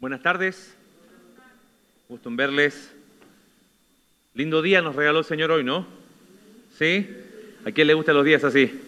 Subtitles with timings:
[0.00, 0.74] Buenas tardes.
[2.08, 2.90] Gusto en verles.
[4.32, 5.86] Lindo día nos regaló el Señor hoy, ¿no?
[6.78, 7.06] ¿Sí?
[7.66, 8.80] ¿A quién le gustan los días así?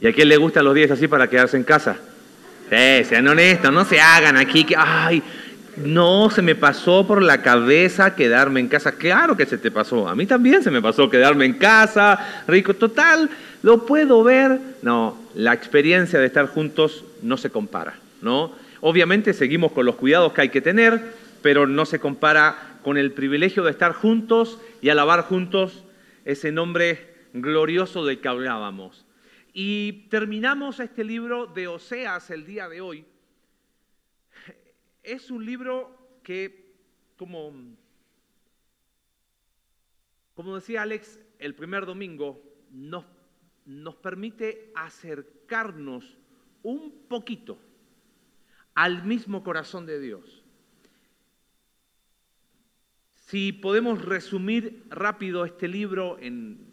[0.00, 1.96] ¿Y a quién le gustan los días así para quedarse en casa?
[2.68, 5.22] Sí, sean honestos, no se hagan aquí que, ay,
[5.76, 8.90] no se me pasó por la cabeza quedarme en casa.
[8.90, 10.08] Claro que se te pasó.
[10.08, 12.74] A mí también se me pasó quedarme en casa, rico.
[12.74, 13.30] Total,
[13.62, 14.58] lo puedo ver.
[14.82, 18.60] No, la experiencia de estar juntos no se compara, ¿no?
[18.84, 23.12] Obviamente seguimos con los cuidados que hay que tener, pero no se compara con el
[23.12, 25.84] privilegio de estar juntos y alabar juntos
[26.24, 29.06] ese nombre glorioso del que hablábamos.
[29.52, 33.04] Y terminamos este libro de Oseas el día de hoy.
[35.04, 36.74] Es un libro que,
[37.16, 37.54] como,
[40.34, 42.42] como decía Alex el primer domingo,
[42.72, 43.04] nos,
[43.64, 46.18] nos permite acercarnos
[46.64, 47.60] un poquito
[48.74, 50.42] al mismo corazón de Dios.
[53.14, 56.70] Si podemos resumir rápido este libro en,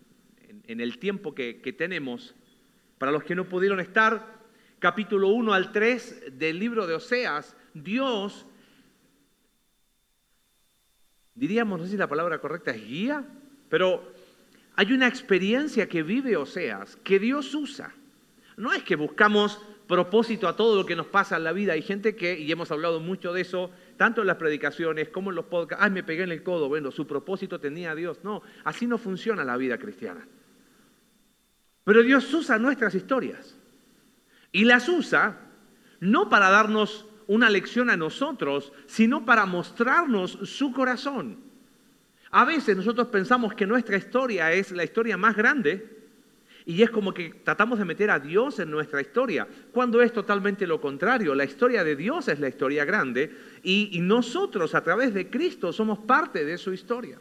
[0.67, 2.35] el tiempo que, que tenemos,
[2.97, 4.39] para los que no pudieron estar,
[4.79, 8.45] capítulo 1 al 3 del libro de Oseas, Dios,
[11.33, 13.25] diríamos, no sé si la palabra correcta es guía,
[13.69, 14.13] pero
[14.75, 17.93] hay una experiencia que vive Oseas, que Dios usa.
[18.57, 21.73] No es que buscamos propósito a todo lo que nos pasa en la vida.
[21.73, 25.35] Hay gente que, y hemos hablado mucho de eso, tanto en las predicaciones como en
[25.35, 28.19] los podcasts, ay, me pegué en el codo, bueno, su propósito tenía Dios.
[28.23, 30.27] No, así no funciona la vida cristiana.
[31.83, 33.57] Pero Dios usa nuestras historias
[34.51, 35.39] y las usa
[36.01, 41.39] no para darnos una lección a nosotros, sino para mostrarnos su corazón.
[42.29, 45.98] A veces nosotros pensamos que nuestra historia es la historia más grande,
[46.69, 50.67] y es como que tratamos de meter a Dios en nuestra historia, cuando es totalmente
[50.67, 51.33] lo contrario.
[51.33, 55.97] La historia de Dios es la historia grande y, nosotros a través de Cristo somos
[55.97, 57.17] parte de su historia.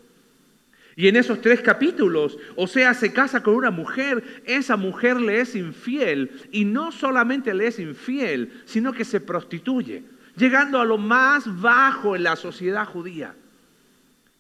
[0.97, 5.41] Y en esos tres capítulos, o sea, se casa con una mujer, esa mujer le
[5.41, 10.03] es infiel y no solamente le es infiel, sino que se prostituye,
[10.37, 13.35] llegando a lo más bajo en la sociedad judía.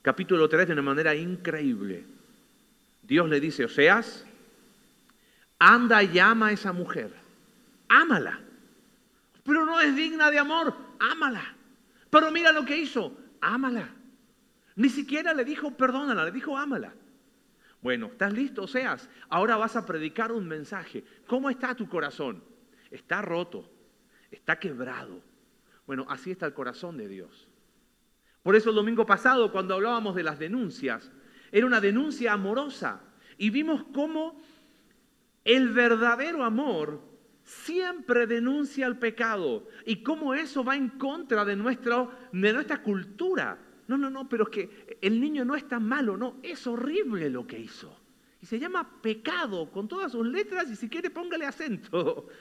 [0.03, 2.05] Capítulo 3 de una manera increíble.
[3.05, 4.27] Dios le dice, Oseas,
[5.58, 7.12] Anda y ama a esa mujer.
[7.88, 8.41] Ámala.
[9.42, 10.74] Pero no es digna de amor.
[10.98, 11.54] Ámala.
[12.10, 13.16] Pero mira lo que hizo.
[13.41, 13.88] Ámala.
[14.76, 16.94] Ni siquiera le dijo perdónala, le dijo ámala.
[17.80, 18.66] Bueno, ¿estás listo?
[18.66, 21.04] Seas, ahora vas a predicar un mensaje.
[21.26, 22.42] ¿Cómo está tu corazón?
[22.90, 23.69] Está roto,
[24.30, 25.20] está quebrado.
[25.86, 27.48] Bueno, así está el corazón de Dios.
[28.42, 31.10] Por eso el domingo pasado, cuando hablábamos de las denuncias,
[31.50, 33.00] era una denuncia amorosa.
[33.36, 34.40] Y vimos cómo
[35.48, 37.00] el verdadero amor
[37.42, 43.58] siempre denuncia el pecado y cómo eso va en contra de, de nuestra cultura.
[43.87, 47.31] No, no, no, pero es que el niño no es tan malo, no, es horrible
[47.31, 47.98] lo que hizo.
[48.42, 52.28] Y se llama pecado con todas sus letras y si quiere póngale acento.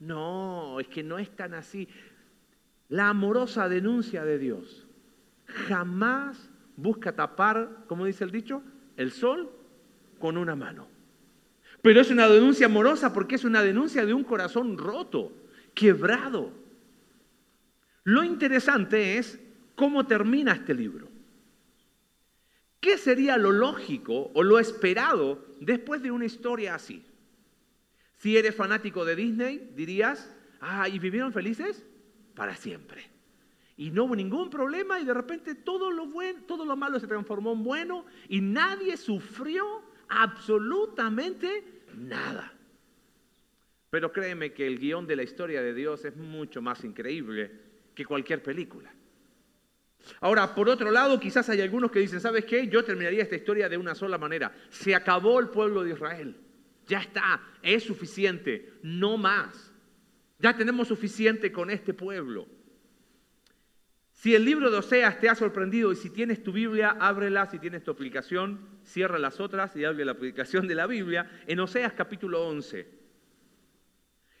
[0.00, 1.88] No, es que no es tan así.
[2.88, 4.86] La amorosa denuncia de Dios
[5.66, 8.62] jamás busca tapar, como dice el dicho,
[8.96, 9.50] el sol
[10.20, 10.86] con una mano.
[11.82, 15.32] Pero es una denuncia amorosa porque es una denuncia de un corazón roto,
[15.74, 16.52] quebrado.
[18.04, 19.38] Lo interesante es
[19.74, 21.08] cómo termina este libro.
[22.80, 27.04] ¿Qué sería lo lógico o lo esperado después de una historia así?
[28.16, 31.84] Si eres fanático de Disney, dirías, ah, ¿y vivieron felices?
[32.34, 33.04] Para siempre.
[33.76, 37.06] Y no hubo ningún problema y de repente todo lo bueno, todo lo malo se
[37.06, 42.52] transformó en bueno y nadie sufrió absolutamente nada.
[43.90, 47.50] Pero créeme que el guion de la historia de Dios es mucho más increíble
[47.94, 48.92] que cualquier película.
[50.20, 52.68] Ahora, por otro lado, quizás hay algunos que dicen, ¿sabes qué?
[52.68, 54.52] Yo terminaría esta historia de una sola manera.
[54.70, 56.36] Se acabó el pueblo de Israel.
[56.86, 59.72] Ya está, es suficiente, no más.
[60.38, 62.46] Ya tenemos suficiente con este pueblo.
[64.18, 67.60] Si el libro de Oseas te ha sorprendido y si tienes tu Biblia, ábrela, si
[67.60, 71.92] tienes tu aplicación, cierra las otras y abre la aplicación de la Biblia, en Oseas
[71.92, 72.84] capítulo 11.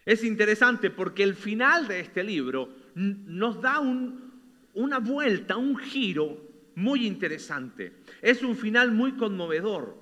[0.04, 6.42] Es interesante porque el final de este libro nos da una vuelta, un giro
[6.74, 7.98] muy interesante.
[8.20, 9.96] Es un final muy conmovedor,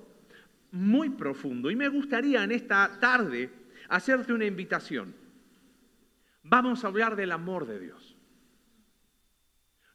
[0.71, 1.69] muy profundo.
[1.69, 3.51] Y me gustaría en esta tarde
[3.89, 5.13] hacerte una invitación.
[6.41, 8.06] Vamos a hablar del amor de Dios.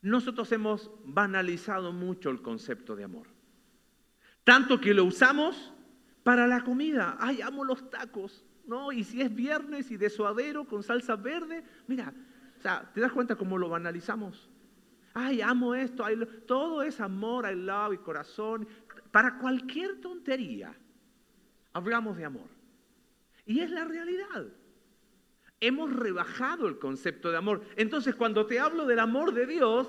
[0.02, 3.28] Nosotros hemos banalizado mucho el concepto de amor.
[4.44, 5.72] Tanto que lo usamos
[6.24, 7.16] para la comida.
[7.20, 8.44] Ay, amo los tacos.
[8.66, 8.92] ¿no?
[8.92, 12.12] Y si es viernes y de suadero con salsa verde, mira,
[12.58, 14.48] O sea, ¿te das cuenta cómo lo banalizamos?
[15.14, 16.04] Ay, amo esto,
[16.46, 18.66] todo es amor, I love y corazón.
[19.10, 20.74] Para cualquier tontería,
[21.72, 22.48] hablamos de amor.
[23.44, 24.46] Y es la realidad.
[25.62, 27.62] Hemos rebajado el concepto de amor.
[27.76, 29.86] Entonces, cuando te hablo del amor de Dios,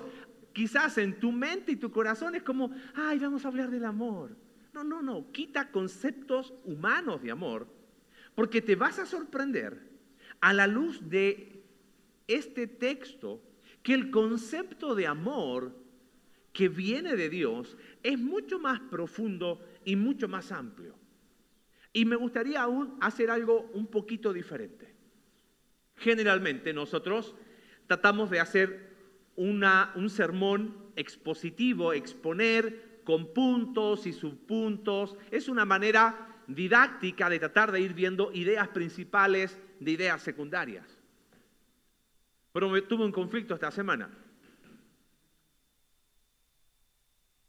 [0.52, 4.36] quizás en tu mente y tu corazón es como, ay, vamos a hablar del amor.
[4.72, 7.66] No, no, no, quita conceptos humanos de amor,
[8.36, 9.80] porque te vas a sorprender
[10.40, 11.60] a la luz de
[12.28, 13.42] este texto
[13.82, 15.76] que el concepto de amor
[16.52, 20.94] que viene de Dios es mucho más profundo y mucho más amplio.
[21.92, 24.93] Y me gustaría aún hacer algo un poquito diferente.
[25.96, 27.34] Generalmente nosotros
[27.86, 28.94] tratamos de hacer
[29.36, 35.16] una, un sermón expositivo, exponer con puntos y subpuntos.
[35.30, 40.98] Es una manera didáctica de tratar de ir viendo ideas principales de ideas secundarias.
[42.52, 44.10] Pero tuve un conflicto esta semana.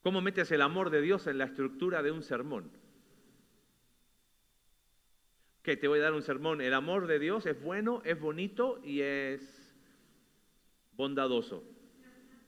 [0.02, 2.70] ¿Cómo metes el amor de Dios en la estructura de un sermón?
[5.66, 6.62] Que te voy a dar un sermón.
[6.62, 9.74] El amor de Dios es bueno, es bonito y es
[10.96, 11.64] bondadoso.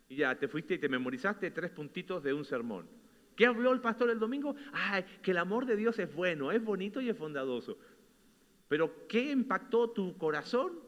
[0.07, 2.87] Y ya te fuiste y te memorizaste tres puntitos de un sermón.
[3.35, 4.55] ¿Qué habló el pastor el domingo?
[4.71, 7.79] Ay, que el amor de Dios es bueno, es bonito y es bondadoso.
[8.67, 10.79] Pero ¿qué impactó tu corazón?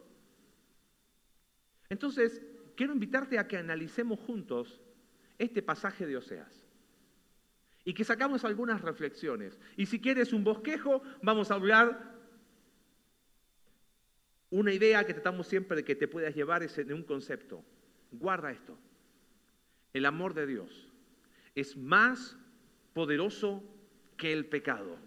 [1.89, 2.43] Entonces,
[2.75, 4.79] quiero invitarte a que analicemos juntos
[5.39, 6.67] este pasaje de Oseas
[7.83, 9.59] y que sacamos algunas reflexiones.
[9.77, 12.18] Y si quieres un bosquejo, vamos a hablar
[14.51, 17.63] una idea que tratamos siempre de que te puedas llevar es en un concepto.
[18.11, 18.77] Guarda esto.
[19.93, 20.89] El amor de Dios
[21.55, 22.37] es más
[22.93, 23.63] poderoso
[24.17, 24.97] que el pecado.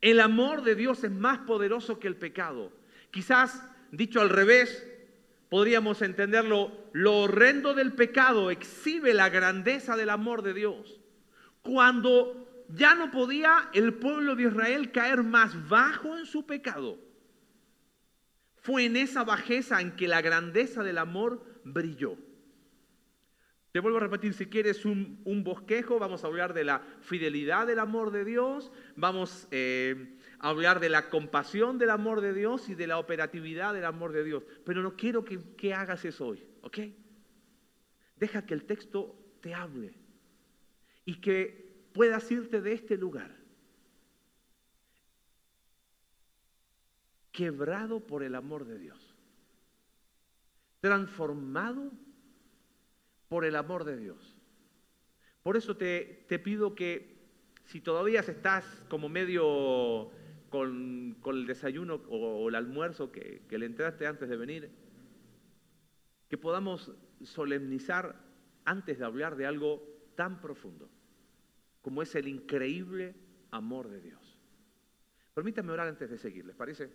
[0.00, 2.72] El amor de Dios es más poderoso que el pecado.
[3.12, 3.62] Quizás,
[3.92, 4.88] dicho al revés,
[5.48, 11.00] podríamos entenderlo, lo horrendo del pecado exhibe la grandeza del amor de Dios.
[11.62, 16.98] Cuando ya no podía el pueblo de Israel caer más bajo en su pecado,
[18.62, 22.16] fue en esa bajeza en que la grandeza del amor brilló.
[23.72, 27.80] Te vuelvo a repetir, si quieres un, bosquejo, vamos a hablar de la fidelidad del
[27.80, 32.74] amor de Dios, vamos eh, a hablar de la compasión del amor de Dios y
[32.74, 34.44] de la operatividad del amor de Dios.
[34.64, 36.78] Pero no quiero que, que hagas eso hoy, ¿ok?
[38.16, 39.94] Deja que el texto te hable
[41.04, 43.41] y que puedas irte de este lugar
[47.32, 49.16] quebrado por el amor de Dios,
[50.80, 51.90] transformado
[53.28, 54.36] por el amor de Dios.
[55.42, 57.16] Por eso te, pido que
[57.64, 60.10] si todavía estás como medio
[60.50, 64.70] con, el desayuno o, el almuerzo que, que le entraste antes de venir,
[66.28, 66.92] que podamos
[67.24, 68.16] solemnizar
[68.64, 69.82] antes de hablar de algo
[70.14, 70.88] tan profundo
[71.82, 73.14] como es el increíble
[73.50, 74.38] amor de Dios.
[75.34, 76.92] Permítanme orar antes de seguir, ¿les parece?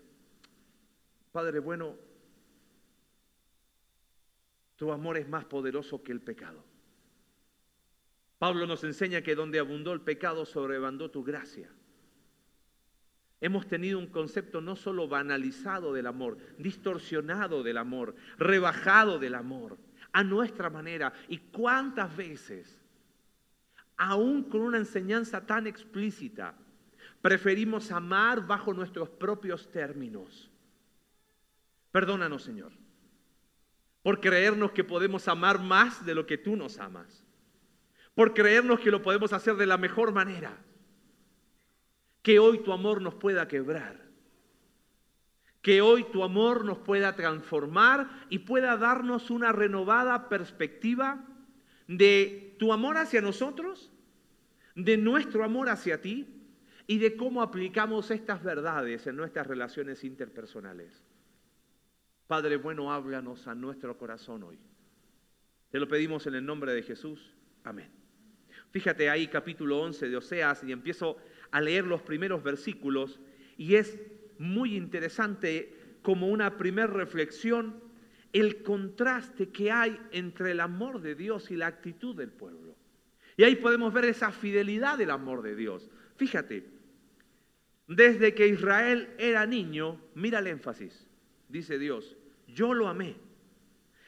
[1.37, 1.95] Padre bueno,
[4.75, 6.63] tu amor es más poderoso que el pecado.
[8.39, 11.69] Pablo nos enseña que donde abundó el pecado, sobrebandó tu gracia.
[13.39, 19.77] Hemos tenido un concepto no solo banalizado del amor, distorsionado del amor, rebajado del amor,
[20.13, 21.13] a nuestra manera.
[21.27, 22.83] ¿Y cuántas veces,
[23.95, 26.55] aún con una enseñanza tan explícita,
[27.21, 30.49] preferimos amar bajo nuestros propios términos?
[31.91, 32.71] Perdónanos, Señor,
[34.01, 37.23] por creernos que podemos amar más de lo que tú nos amas,
[38.15, 40.57] por creernos que lo podemos hacer de la mejor manera,
[42.21, 44.07] que hoy tu amor nos pueda quebrar,
[45.61, 51.25] que hoy tu amor nos pueda transformar y pueda darnos una renovada perspectiva
[51.87, 53.91] de tu amor hacia nosotros,
[54.75, 56.27] de nuestro amor hacia ti
[56.85, 61.03] y de cómo aplicamos estas verdades en nuestras relaciones interpersonales.
[62.27, 64.59] Padre bueno, háblanos a nuestro corazón hoy.
[65.71, 67.33] Te lo pedimos en el nombre de Jesús.
[67.63, 67.89] Amén.
[68.71, 71.17] Fíjate ahí capítulo 11 de Oseas y empiezo
[71.51, 73.19] a leer los primeros versículos
[73.57, 73.99] y es
[74.39, 77.81] muy interesante como una primera reflexión
[78.33, 82.75] el contraste que hay entre el amor de Dios y la actitud del pueblo.
[83.37, 85.89] Y ahí podemos ver esa fidelidad del amor de Dios.
[86.17, 86.65] Fíjate,
[87.87, 91.07] desde que Israel era niño, mira el énfasis,
[91.47, 92.16] dice Dios,
[92.57, 93.15] yo lo amé.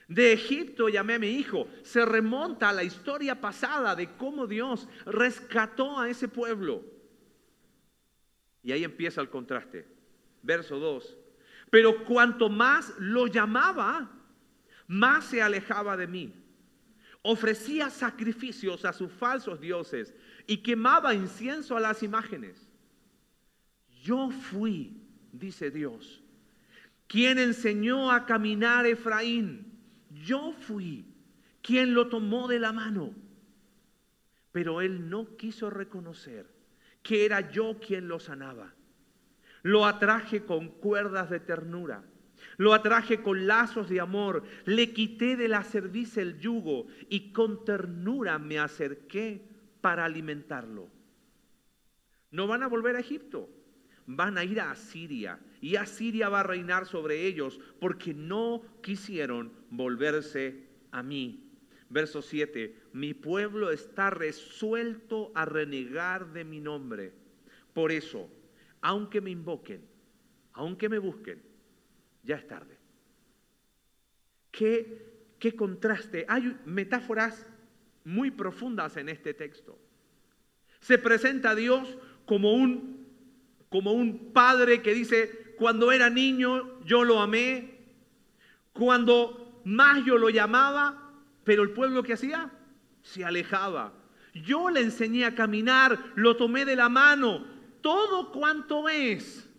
[0.08, 1.68] De Egipto llamé a mi hijo.
[1.84, 6.84] Se remonta a la historia pasada de cómo Dios rescató a ese pueblo.
[8.64, 9.88] Y ahí empieza el contraste.
[10.42, 11.18] Verso 2.
[11.70, 14.12] Pero cuanto más lo llamaba,
[14.88, 16.34] más se alejaba de mí.
[17.22, 20.16] Ofrecía sacrificios a sus falsos dioses
[20.48, 22.68] y quemaba incienso a las imágenes.
[24.02, 26.24] Yo fui, dice Dios,
[27.10, 29.66] quien enseñó a caminar Efraín.
[30.24, 31.06] Yo fui
[31.62, 33.14] quien lo tomó de la mano.
[34.52, 36.46] Pero él no quiso reconocer
[37.02, 38.76] que era yo quien lo sanaba.
[39.64, 42.04] Lo atraje con cuerdas de ternura.
[42.58, 44.44] Lo atraje con lazos de amor.
[44.66, 49.42] Le quité de la cerviz el yugo y con ternura me acerqué
[49.82, 50.90] para alimentarlo.
[52.30, 53.50] No van a volver a Egipto.
[54.06, 59.52] Van a ir a Asiria y Asiria va a reinar sobre ellos porque no quisieron
[59.70, 61.46] volverse a mí.
[61.90, 67.14] Verso 7, mi pueblo está resuelto a renegar de mi nombre.
[67.74, 68.30] Por eso,
[68.82, 69.82] aunque me invoquen,
[70.54, 71.42] aunque me busquen,
[72.24, 72.78] ya es tarde.
[74.52, 76.26] ¿Qué, qué contraste?
[76.28, 77.48] Hay metáforas
[78.04, 79.78] muy profundas en este texto.
[80.80, 83.08] Se presenta a Dios como un,
[83.70, 87.78] como un padre que dice, cuando era niño yo lo amé,
[88.72, 91.12] cuando más yo lo llamaba,
[91.44, 92.50] pero el pueblo que hacía
[93.02, 93.94] se alejaba.
[94.34, 97.46] Yo le enseñé a caminar, lo tomé de la mano,
[97.82, 99.50] todo cuanto es.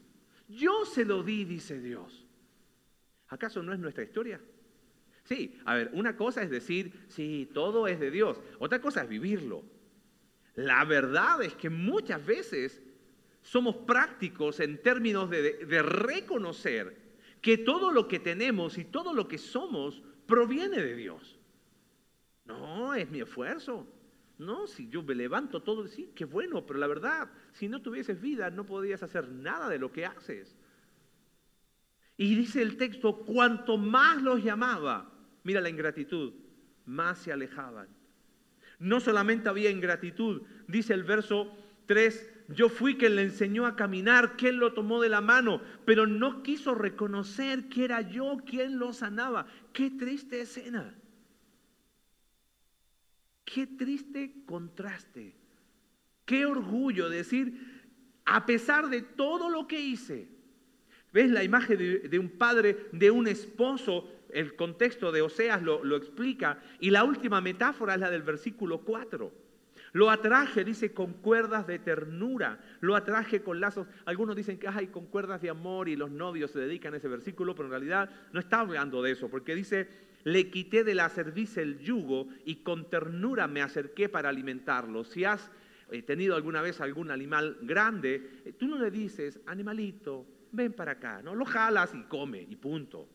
[0.49, 2.27] Yo se lo di, dice Dios.
[3.29, 4.41] ¿Acaso no es nuestra historia?
[5.25, 8.41] Sí, a ver, una cosa es decir, sí, todo es de Dios.
[8.59, 9.63] Otra cosa es vivirlo.
[10.55, 12.83] La verdad es que muchas veces
[13.43, 16.97] somos prácticos en términos de, reconocer
[17.41, 21.39] que todo lo que tenemos y todo lo que somos proviene de Dios.
[22.45, 23.87] No, es mi esfuerzo.
[24.39, 28.21] No, si yo me levanto todo, sí, qué bueno, pero la verdad, si no tuvieses
[28.21, 30.57] vida, no podrías hacer nada de lo que haces.
[32.17, 35.11] Y dice el texto, cuanto más los llamaba,
[35.43, 36.33] mira la ingratitud,
[36.87, 37.89] más se alejaban.
[38.79, 41.55] No solamente había ingratitud, dice el verso
[41.87, 46.07] 3, yo fui quien le enseñó a caminar, quien lo tomó de la mano, pero
[46.07, 49.47] no quiso reconocer que era yo quien lo sanaba.
[49.73, 50.95] Qué triste escena.
[53.45, 55.37] Qué triste contraste.
[56.25, 57.85] Qué orgullo decir,
[58.25, 60.29] a pesar de todo lo que hice,
[61.13, 64.09] ¿ves la imagen de, un padre, de un esposo?
[64.29, 66.61] El contexto de Oseas lo, lo explica.
[66.81, 69.40] Y la última metáfora es la del versículo 4.
[69.93, 72.61] Lo atraje, dice, con cuerdas de ternura.
[72.81, 73.89] Lo atraje con lazos.
[74.05, 77.09] Algunos dicen que hay con cuerdas de amor y los novios se dedican a ese
[77.09, 79.89] versículo, pero en realidad no está hablando de eso, porque dice,
[80.25, 85.05] le quité de la cerviz el yugo y con ternura me acerqué para alimentarlo.
[85.05, 85.51] Si has
[85.91, 90.93] eh, tenido alguna vez algún animal grande, eh, tú no le dices, animalito, ven para
[90.93, 91.35] acá, ¿no?
[91.35, 93.09] Lo jalas y come y punto.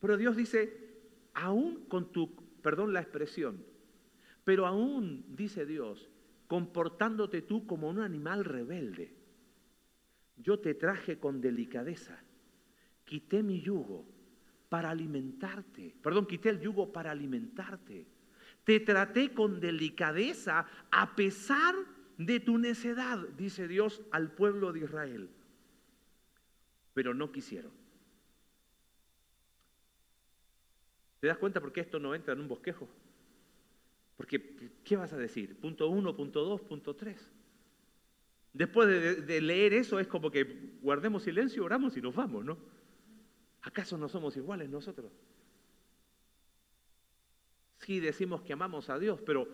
[0.00, 0.92] Pero Dios dice,
[1.34, 3.64] aún con tu, perdón la expresión,
[4.44, 6.08] pero aún, dice Dios,
[6.46, 9.14] comportándote tú como un animal rebelde,
[10.36, 12.18] yo te traje con delicadeza,
[13.04, 14.04] quité mi yugo
[14.68, 15.94] para alimentarte.
[16.02, 18.06] Perdón, quité el yugo para alimentarte.
[18.64, 21.74] Te traté con delicadeza a pesar
[22.16, 25.30] de tu necedad, dice Dios al pueblo de Israel.
[26.94, 27.72] Pero no quisieron.
[31.20, 32.88] ¿Te das cuenta por qué esto no entra en un bosquejo?
[34.22, 35.56] Porque, ¿qué vas a decir?
[35.56, 37.28] Punto uno, punto dos, punto tres.
[38.52, 42.56] Después de, de leer eso es como que guardemos silencio, oramos y nos vamos, ¿no?
[43.62, 45.10] ¿Acaso no somos iguales nosotros?
[47.80, 49.48] Sí decimos que amamos a Dios, pero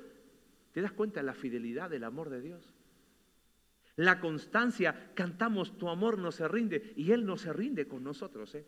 [0.72, 2.74] ¿te das cuenta de la fidelidad del amor de Dios?
[3.96, 8.54] La constancia, cantamos, tu amor no se rinde y Él no se rinde con nosotros.
[8.54, 8.66] ¿eh?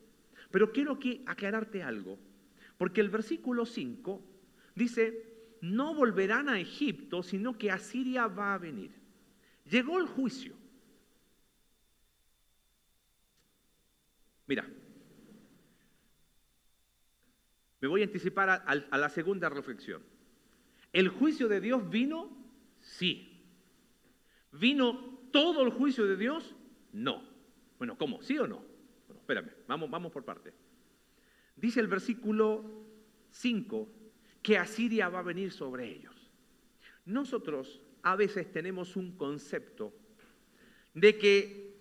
[0.51, 2.19] Pero quiero aquí aclararte algo,
[2.79, 4.25] porque el versículo 5
[4.75, 5.30] dice,
[5.61, 8.93] no volverán a Egipto, sino que Asiria va a venir.
[9.65, 10.55] Llegó el juicio.
[14.47, 14.69] Mira,
[17.81, 20.03] me voy a anticipar a, la segunda reflexión.
[20.93, 22.31] ¿El juicio de Dios vino?
[22.81, 23.45] Sí.
[24.53, 26.57] ¿Vino todo el juicio de Dios?
[26.93, 27.23] No.
[27.79, 28.21] Bueno, ¿cómo?
[28.23, 28.65] ¿Sí o no?
[29.07, 30.53] Bueno, espérame, vamos, vamos por parte.
[31.55, 32.65] Dice el versículo
[33.31, 34.00] 5
[34.43, 36.31] que Asiria va a venir sobre ellos.
[37.05, 39.93] Nosotros a veces tenemos un concepto
[40.95, 41.77] de que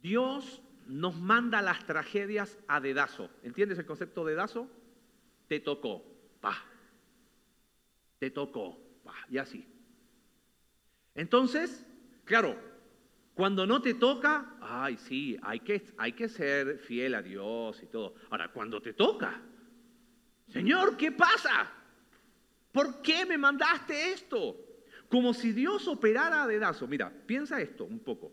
[0.00, 3.30] Dios nos manda las tragedias a dedazo.
[3.42, 4.70] ¿Entiendes el concepto de dedazo?
[5.48, 6.04] Te tocó,
[6.40, 6.64] pa.
[8.18, 9.14] Te tocó, pa.
[9.28, 9.66] Y así.
[11.14, 11.84] Entonces,
[12.24, 12.56] claro,
[13.36, 17.86] Cuando no te toca, ay, sí, hay que, hay que ser fiel a Dios y
[17.86, 18.14] todo.
[18.30, 19.42] Ahora, cuando te toca,
[20.48, 21.72] Señor, ¿qué pasa?
[22.72, 24.56] ¿Por qué me mandaste esto?
[25.08, 26.86] Como si Dios operara a dedazo.
[26.86, 28.32] Mira, piensa esto un poco.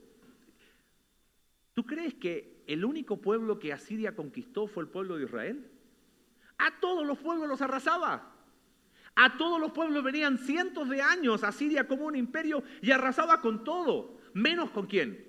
[1.74, 5.72] ¿Tú crees que el único pueblo que Asiria conquistó fue el pueblo de Israel?
[6.58, 8.32] A todos los pueblos los arrasaba.
[9.16, 11.52] A todos los pueblos venían cientos de años a
[11.88, 15.28] como un imperio y arrasaba con todo, menos con quién.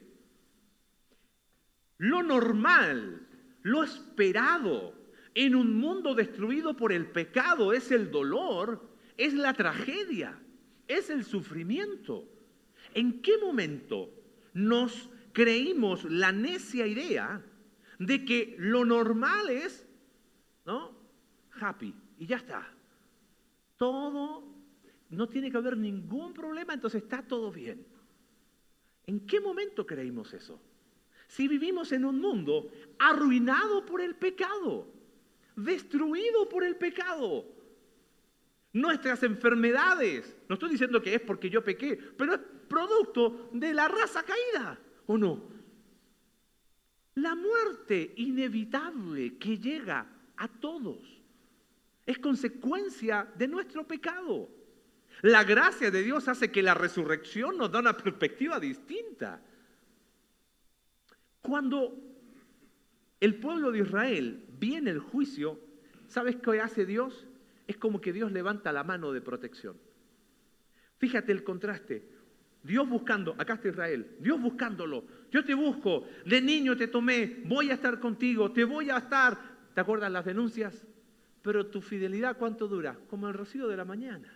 [1.99, 3.27] Lo normal,
[3.63, 5.04] lo esperado
[5.35, 10.39] en un mundo destruido por el pecado es el dolor, es la tragedia,
[10.87, 12.29] es el sufrimiento.
[12.95, 14.11] ¿En qué momento
[14.53, 17.45] nos creímos la necia idea
[17.99, 19.87] de que lo normal es,
[20.65, 20.93] ¿no?
[21.61, 22.75] Happy y ya está
[23.77, 24.45] todo,
[25.11, 27.87] no tiene que haber ningún problema, entonces está todo bien.
[29.07, 30.61] ¿En qué momento creímos eso?
[31.29, 34.87] Si vivimos en un mundo arruinado por el pecado,
[35.57, 37.45] destruido por el pecado,
[38.73, 43.89] nuestras enfermedades, no estoy diciendo que es porque yo pequé, pero es producto de la
[43.89, 45.55] raza caída, ¿o no?
[47.15, 50.07] La muerte inevitable que llega
[50.37, 50.99] a todos
[52.05, 54.51] es consecuencia de nuestro pecado.
[55.23, 59.41] La gracia de Dios hace que la resurrección nos da una perspectiva distinta.
[61.41, 61.97] Cuando
[63.21, 65.59] el pueblo de Israel viene el juicio,
[66.09, 67.27] ¿sabes qué hace Dios?
[67.67, 69.77] Es como que Dios levanta la mano de protección.
[70.99, 72.09] Fíjate el contraste.
[72.63, 75.05] Dios buscando, acá está Israel, Dios buscándolo.
[75.31, 79.37] Yo te busco, de niño te tomé, voy a estar contigo, te voy a estar.
[79.75, 80.87] ¿Te acuerdas las denuncias?
[81.45, 82.99] pero tu fidelidad ¿cuánto dura?
[83.07, 84.33] Como el rocío de la mañana.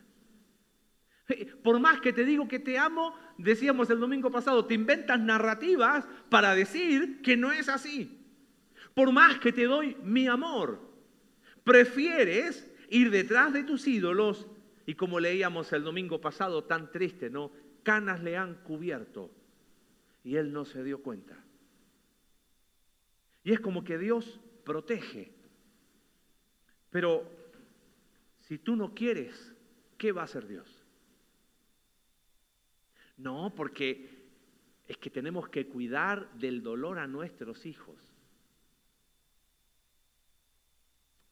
[1.62, 6.06] Por más que te digo que te amo, decíamos el domingo pasado, te inventas narrativas
[6.28, 8.17] para decir que no es así.
[8.98, 10.80] Por más que te doy mi amor,
[11.62, 14.48] prefieres ir detrás de tus ídolos
[14.86, 17.52] y como leíamos el domingo pasado, tan triste, ¿no?
[17.84, 19.30] Canas le han cubierto
[20.24, 21.36] y él no se dio cuenta.
[23.44, 25.30] Y es como que Dios protege
[26.90, 27.30] pero
[28.40, 29.54] si tú no quieres,
[29.96, 30.66] ¿qué va a hacer Dios?
[33.16, 34.10] No, porque
[34.88, 38.07] es que tenemos que cuidar del dolor a nuestros hijos.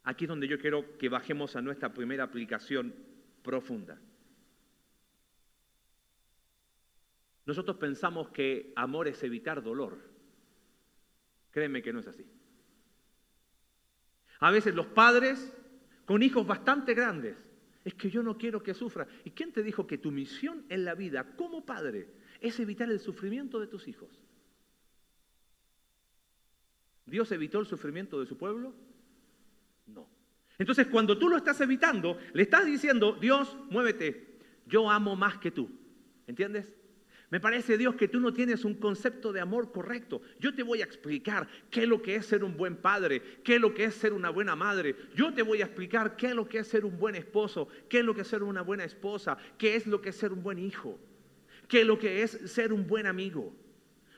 [0.07, 2.95] Aquí es donde yo quiero que bajemos a nuestra primera aplicación
[3.43, 4.01] profunda.
[7.45, 9.99] Nosotros pensamos que amor es evitar dolor.
[11.51, 12.25] Créeme que no es así.
[14.41, 15.53] A veces los padres
[16.07, 17.37] con hijos bastante grandes,
[17.85, 19.07] es que yo no quiero que sufra.
[19.25, 22.09] ¿Y quién te dijo que tu misión en la vida como padre
[22.41, 24.11] es evitar el sufrimiento de tus hijos?
[27.05, 28.75] ¿Dios evitó el sufrimiento de su pueblo?
[29.87, 30.09] No.
[30.59, 35.51] Entonces cuando tú lo estás evitando, le estás diciendo, Dios, muévete, yo amo más que
[35.51, 35.71] tú.
[36.27, 36.75] ¿Entiendes?
[37.29, 40.23] Me parece, Dios, que tú no tienes un concepto de amor correcto.
[40.39, 43.57] Yo te voy a explicar qué es lo que es ser un buen padre, qué
[43.57, 44.95] es lo que es ser una buena madre.
[45.15, 47.99] Yo te voy a explicar qué es lo que es ser un buen esposo, qué
[47.99, 50.43] es lo que es ser una buena esposa, qué es lo que es ser un
[50.43, 51.01] buen hijo,
[51.67, 53.53] qué es lo que es ser un buen amigo.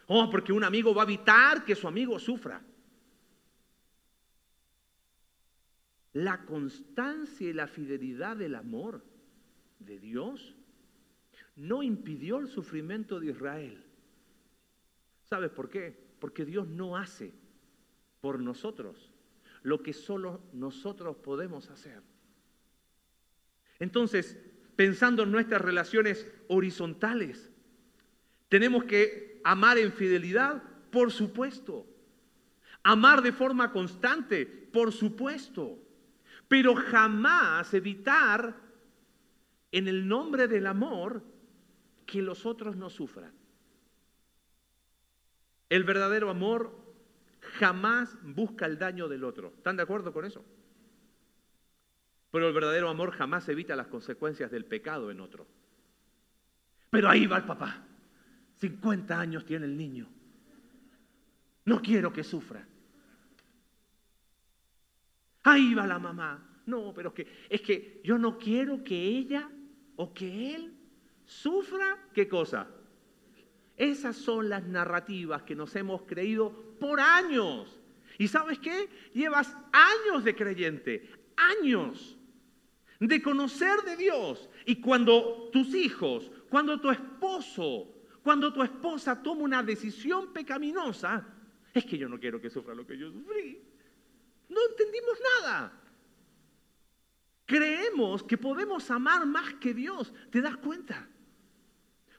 [0.06, 2.62] Oh, porque un amigo va a evitar que su amigo sufra.
[6.18, 9.04] La constancia y la fidelidad del amor
[9.78, 10.56] de Dios
[11.54, 13.84] no impidió el sufrimiento de Israel.
[15.22, 15.96] ¿Sabes por qué?
[16.18, 17.32] Porque Dios no hace
[18.20, 19.12] por nosotros
[19.62, 22.02] lo que solo nosotros podemos hacer.
[23.78, 24.36] Entonces,
[24.74, 27.48] pensando en nuestras relaciones horizontales,
[28.48, 31.86] tenemos que amar en fidelidad, por supuesto.
[32.82, 35.84] Amar de forma constante, por supuesto.
[36.48, 38.56] Pero jamás evitar
[39.70, 41.22] en el nombre del amor
[42.06, 43.32] que los otros no sufran.
[45.68, 46.74] El verdadero amor
[47.58, 49.52] jamás busca el daño del otro.
[49.56, 50.44] ¿Están de acuerdo con eso?
[52.30, 55.46] Pero el verdadero amor jamás evita las consecuencias del pecado en otro.
[56.90, 57.84] Pero ahí va el papá.
[58.56, 60.08] 50 años tiene el niño.
[61.64, 62.66] No quiero que sufra.
[65.50, 66.44] Ahí va la mamá.
[66.66, 69.50] No, pero es que, es que yo no quiero que ella
[69.96, 70.74] o que él
[71.24, 72.68] sufra, ¿qué cosa?
[73.76, 77.80] Esas son las narrativas que nos hemos creído por años.
[78.18, 78.88] ¿Y sabes qué?
[79.14, 82.18] Llevas años de creyente, años
[83.00, 84.50] de conocer de Dios.
[84.66, 91.26] Y cuando tus hijos, cuando tu esposo, Cuando tu esposa toma una decisión pecaminosa,
[91.72, 93.58] es que yo no quiero que sufra lo que yo sufrí.
[94.48, 95.72] No entendimos nada.
[97.46, 100.12] Creemos que podemos amar más que Dios.
[100.30, 101.08] ¿Te das cuenta?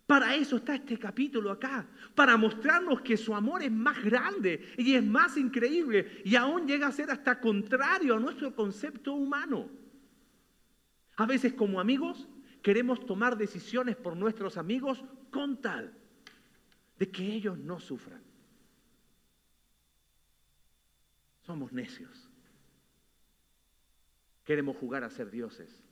[0.10, 4.96] Para eso está este capítulo acá, para mostrarnos que su amor es más grande y
[4.96, 9.70] es más increíble y aún llega a ser hasta contrario a nuestro concepto humano.
[11.16, 12.28] A veces como amigos
[12.64, 15.94] queremos tomar decisiones por nuestros amigos con tal
[16.98, 18.29] de que ellos no sufran.
[21.50, 22.30] Somos necios.
[24.46, 25.84] Queremos jugar a ser dioses.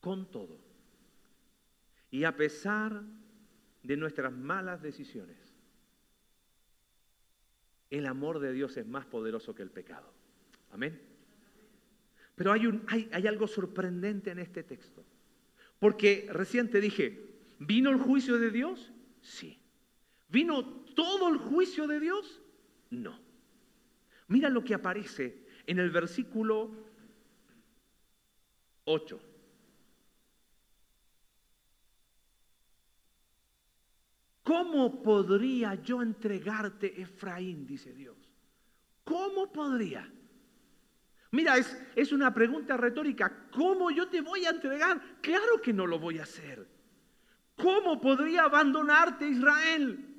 [0.00, 0.58] Con todo.
[2.10, 3.04] Y a pesar
[3.84, 5.36] de nuestras malas decisiones,
[7.90, 10.12] el amor de Dios es más poderoso que el pecado.
[10.72, 11.00] Amén.
[12.34, 15.04] Pero hay, hay algo sorprendente en este texto.
[15.78, 17.24] Porque recién te dije,
[17.60, 18.92] ¿vino el juicio de Dios?
[19.20, 19.60] Sí.
[20.28, 22.40] ¿Vino todo el juicio de Dios?
[22.90, 23.18] No.
[24.28, 26.70] Mira lo que aparece en el versículo
[28.84, 29.20] 8.
[34.42, 37.66] ¿Cómo podría yo entregarte, Efraín?
[37.66, 38.16] Dice Dios.
[39.04, 40.10] ¿Cómo podría?
[41.30, 43.48] Mira, es, es, una pregunta retórica.
[43.50, 45.00] ¿Cómo yo te voy a entregar?
[45.20, 46.68] Claro que no lo voy a hacer.
[47.56, 50.11] ¿Cómo podría abandonarte, Israel?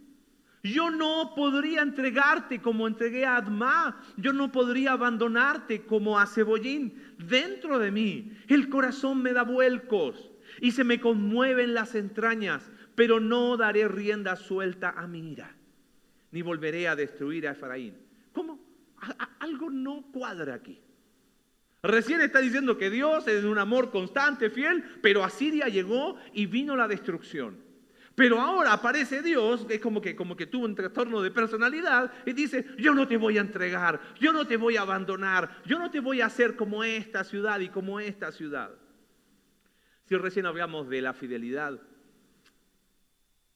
[0.64, 4.02] Yo no podría entregarte como entregué a Adma.
[4.16, 7.16] Yo no podría abandonarte como a Cebollín.
[7.18, 13.20] Dentro de mí el corazón me da vuelcos y se me conmueven las entrañas, pero
[13.20, 15.54] no daré rienda suelta a mi ira,
[16.32, 17.96] ni volveré a destruir a Efraín.
[18.32, 18.60] ¿Cómo?
[19.40, 20.80] algo no cuadra aquí.
[21.82, 26.46] Recién está diciendo que Dios es un amor constante, fiel, pero a Siria llegó y
[26.46, 27.73] vino la destrucción.
[28.16, 32.12] Pero ahora aparece Dios, que es como que, como que tuvo un trastorno de personalidad,
[32.26, 35.80] y dice, yo no te voy a entregar, yo no te voy a abandonar, yo
[35.80, 38.72] no te voy a hacer como esta ciudad y como esta ciudad.
[40.06, 41.80] Si recién hablamos de la fidelidad,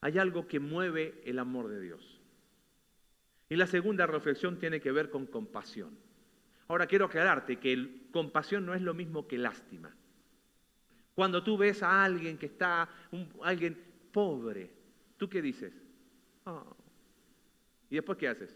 [0.02, 2.20] hay algo que mueve el amor de Dios.
[3.50, 5.98] Y la segunda reflexión tiene que ver con compasión.
[6.68, 9.96] Ahora quiero aclararte que compasión no es lo mismo que lástima.
[11.14, 12.90] Cuando tú ves a alguien que está,
[13.44, 14.72] alguien pobre.
[15.18, 15.74] ¿Tú qué dices?
[16.46, 16.76] Oh.
[17.90, 18.56] ¿Y después qué haces?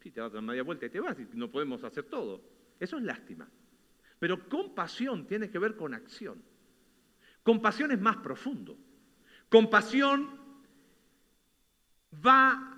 [0.00, 2.42] Si te vas a media vuelta y te vas y no podemos hacer todo.
[2.78, 3.48] Eso es lástima.
[4.18, 6.42] Pero compasión tiene que ver con acción.
[7.42, 8.76] Compasión es más profundo.
[9.48, 10.38] Compasión
[12.24, 12.76] va,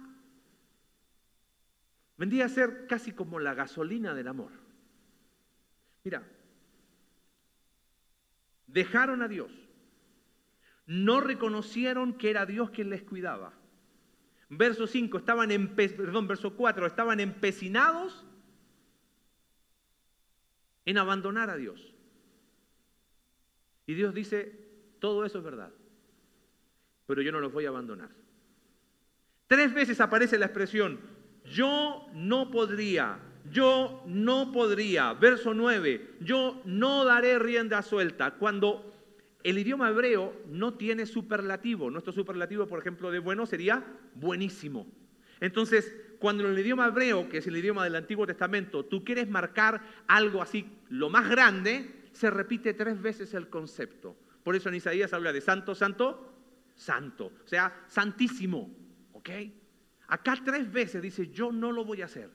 [2.16, 4.50] vendría a ser casi como la gasolina del amor.
[6.04, 6.22] Mira,
[8.66, 9.52] dejaron a Dios,
[10.92, 13.54] no reconocieron que era Dios quien les cuidaba.
[14.50, 18.26] Verso 5, estaban perdón, verso 4, estaban empecinados
[20.84, 21.94] en abandonar a Dios.
[23.86, 25.72] Y Dios dice, todo eso es verdad,
[27.06, 28.10] pero yo no los voy a abandonar.
[29.46, 31.00] Tres veces aparece la expresión,
[31.46, 33.18] yo no podría,
[33.50, 35.14] yo no podría.
[35.14, 38.32] Verso 9, yo no daré rienda suelta.
[38.32, 38.91] Cuando
[39.44, 41.90] el idioma hebreo no tiene superlativo.
[41.90, 44.86] Nuestro superlativo, por ejemplo, de bueno sería buenísimo.
[45.40, 49.28] Entonces, cuando en el idioma hebreo, que es el idioma del Antiguo Testamento, tú quieres
[49.28, 54.16] marcar algo así, lo más grande, se repite tres veces el concepto.
[54.44, 56.32] Por eso en Isaías habla de santo, santo,
[56.76, 57.32] santo.
[57.44, 58.70] O sea, santísimo.
[59.12, 59.30] ¿Ok?
[60.08, 62.30] Acá tres veces dice, yo no lo voy a hacer.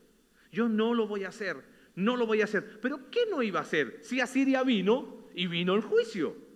[0.52, 1.58] Yo no lo voy a hacer.
[1.96, 2.80] No lo voy a hacer.
[2.82, 4.00] Pero ¿qué no iba a hacer?
[4.02, 6.47] Si Asiria vino y vino el juicio.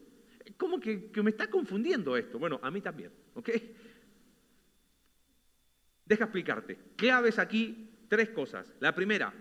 [0.57, 2.39] ¿Cómo que, me está confundiendo esto?
[2.39, 3.49] Bueno, a mí también, ¿ok?
[6.05, 6.77] Deja explicarte.
[6.95, 8.73] Claves aquí tres cosas.
[8.79, 9.33] La primera,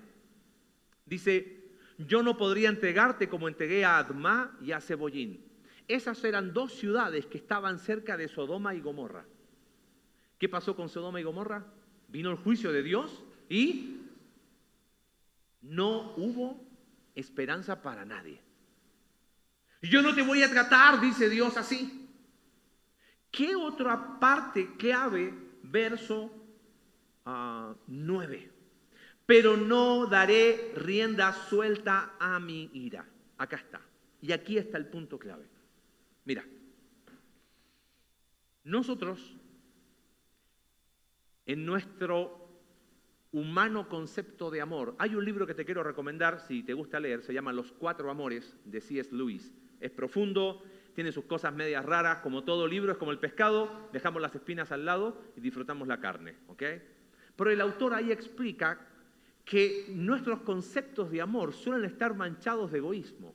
[1.06, 5.44] dice, yo no podría entregarte como entregué a Adma y a Cebollín.
[5.88, 9.24] Esas eran dos ciudades que estaban cerca de Sodoma y Gomorra.
[10.38, 11.66] ¿Qué pasó con Sodoma y Gomorra?
[12.08, 14.00] Vino el juicio de Dios y
[15.62, 16.64] no hubo
[17.14, 18.40] esperanza para nadie.
[19.82, 22.08] Yo no te voy a tratar, dice Dios así.
[23.30, 25.32] ¿Qué otra parte clave?
[25.62, 26.30] Verso
[27.24, 27.24] 9.
[27.24, 27.74] Ah,
[29.24, 33.06] Pero no daré rienda suelta a mi ira.
[33.38, 33.80] Acá está.
[34.20, 35.46] Y aquí está el punto clave.
[36.24, 36.44] Mira,
[38.64, 39.34] nosotros,
[41.46, 42.48] en nuestro
[43.32, 47.22] humano concepto de amor, hay un libro que te quiero recomendar si te gusta leer,
[47.22, 49.14] se llama Los Cuatro Amores de C.S.
[49.14, 50.62] Lewis es profundo,
[50.94, 54.72] tiene sus cosas medias raras, como todo libro, es como el pescado, dejamos las espinas
[54.72, 56.34] al lado y disfrutamos la carne.
[56.48, 56.62] ¿ok?
[57.36, 58.78] Pero el autor ahí explica
[59.44, 63.34] que nuestros conceptos de amor suelen estar manchados de egoísmo.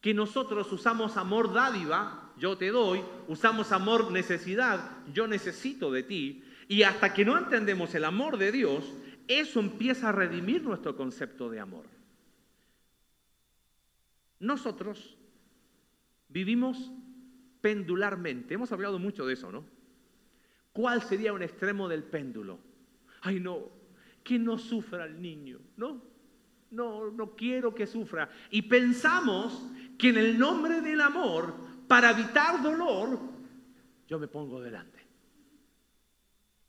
[0.00, 6.44] Que nosotros usamos amor dádiva, yo te doy, usamos amor necesidad, yo necesito de ti,
[6.68, 8.94] y hasta que no entendemos el amor de Dios,
[9.26, 11.84] eso empieza a redimir nuestro concepto de amor.
[14.38, 15.16] Nosotros
[16.30, 16.92] vivimos
[17.60, 18.54] pendularmente.
[18.54, 19.64] Hemos hablado mucho de eso, ¿no?
[20.72, 22.58] ¿Cuál sería un extremo del péndulo?
[23.22, 23.68] Ay, no,
[24.22, 26.02] que no sufra el niño, ¿no?
[26.70, 28.30] No, no quiero que sufra.
[28.50, 29.66] Y pensamos
[29.98, 31.54] que en el nombre del amor,
[31.88, 33.18] para evitar dolor,
[34.08, 35.00] yo me pongo delante.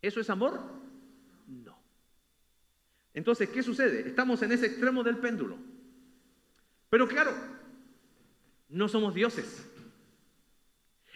[0.01, 0.59] ¿Eso es amor?
[1.47, 1.77] No.
[3.13, 4.07] Entonces, ¿qué sucede?
[4.07, 5.57] Estamos en ese extremo del péndulo.
[6.89, 7.31] Pero claro,
[8.71, 9.67] no somos dioses.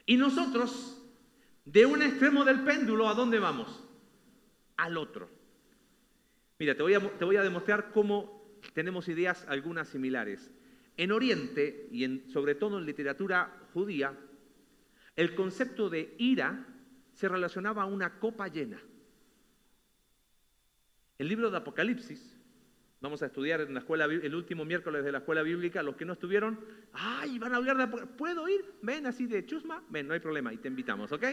[0.05, 1.01] Y nosotros,
[1.63, 3.83] de un extremo del péndulo, ¿a dónde vamos?
[4.77, 5.29] Al otro.
[6.59, 10.51] Mira, te voy a, demostrar cómo tenemos ideas algunas similares.
[10.97, 14.17] En Oriente, y sobre todo en literatura judía,
[15.15, 16.65] el concepto de ira
[17.13, 18.81] se relacionaba a una copa llena.
[21.17, 22.34] El libro de Apocalipsis
[23.05, 25.83] Vamos a estudiar en la escuela, el último miércoles de la escuela bíblica.
[25.83, 26.59] Los que no estuvieron,
[26.91, 27.37] ¡ay!
[27.37, 27.85] Van a hablar de.
[28.07, 28.65] ¿Puedo ir?
[28.81, 29.83] Ven así de chusma.
[29.89, 30.51] Ven, no hay problema.
[30.51, 31.23] Y te invitamos, ¿ok?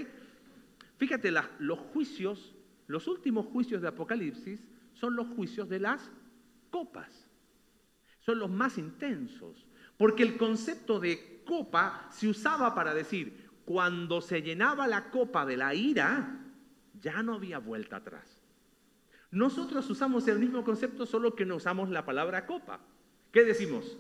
[0.99, 2.55] Fíjate, los juicios,
[2.89, 4.61] los últimos juicios de Apocalipsis
[4.93, 6.13] son los juicios de las
[6.69, 7.27] copas.
[8.21, 9.67] Son los más intensos.
[9.97, 15.57] Porque el concepto de copa se usaba para decir, cuando se llenaba la copa de
[15.57, 16.39] la ira,
[17.01, 18.32] ya no había vuelta atrás.
[19.33, 22.81] Nosotros usamos el mismo concepto, solo que no usamos la palabra copa.
[23.33, 23.97] ¿Qué decimos?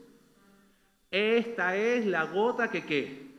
[1.11, 3.33] Esta es la gota que qué.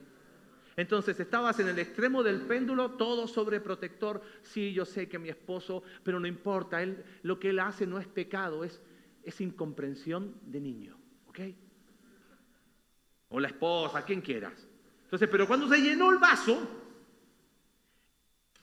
[0.76, 4.24] Entonces estabas en el extremo del péndulo, todo sobreprotector.
[4.42, 8.00] Sí, yo sé que mi esposo, pero no importa, él, lo que él hace no
[8.00, 8.82] es pecado, es,
[9.24, 10.98] es incomprensión de niño.
[11.28, 11.40] ¿Ok?
[13.30, 14.68] O la esposa, quien quieras.
[15.04, 16.68] Entonces, pero cuando se llenó el vaso,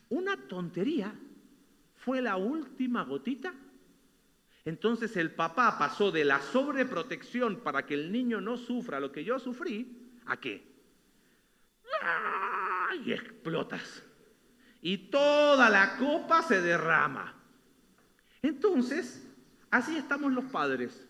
[0.08, 1.14] una tontería
[2.00, 3.52] fue la última gotita.
[4.64, 9.24] Entonces el papá pasó de la sobreprotección para que el niño no sufra lo que
[9.24, 10.66] yo sufrí, ¿a qué?
[13.04, 14.02] Y explotas.
[14.82, 17.34] Y toda la copa se derrama.
[18.42, 19.26] Entonces,
[19.70, 21.06] así estamos los padres.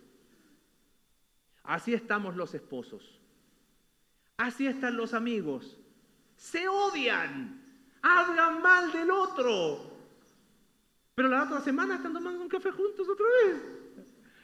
[1.63, 3.21] Así estamos los esposos.
[4.37, 5.79] Así están los amigos.
[6.37, 7.63] Se odian.
[8.03, 9.90] Hablan mal del otro.
[11.21, 13.63] Pero la otra semana están tomando un café juntos otra vez.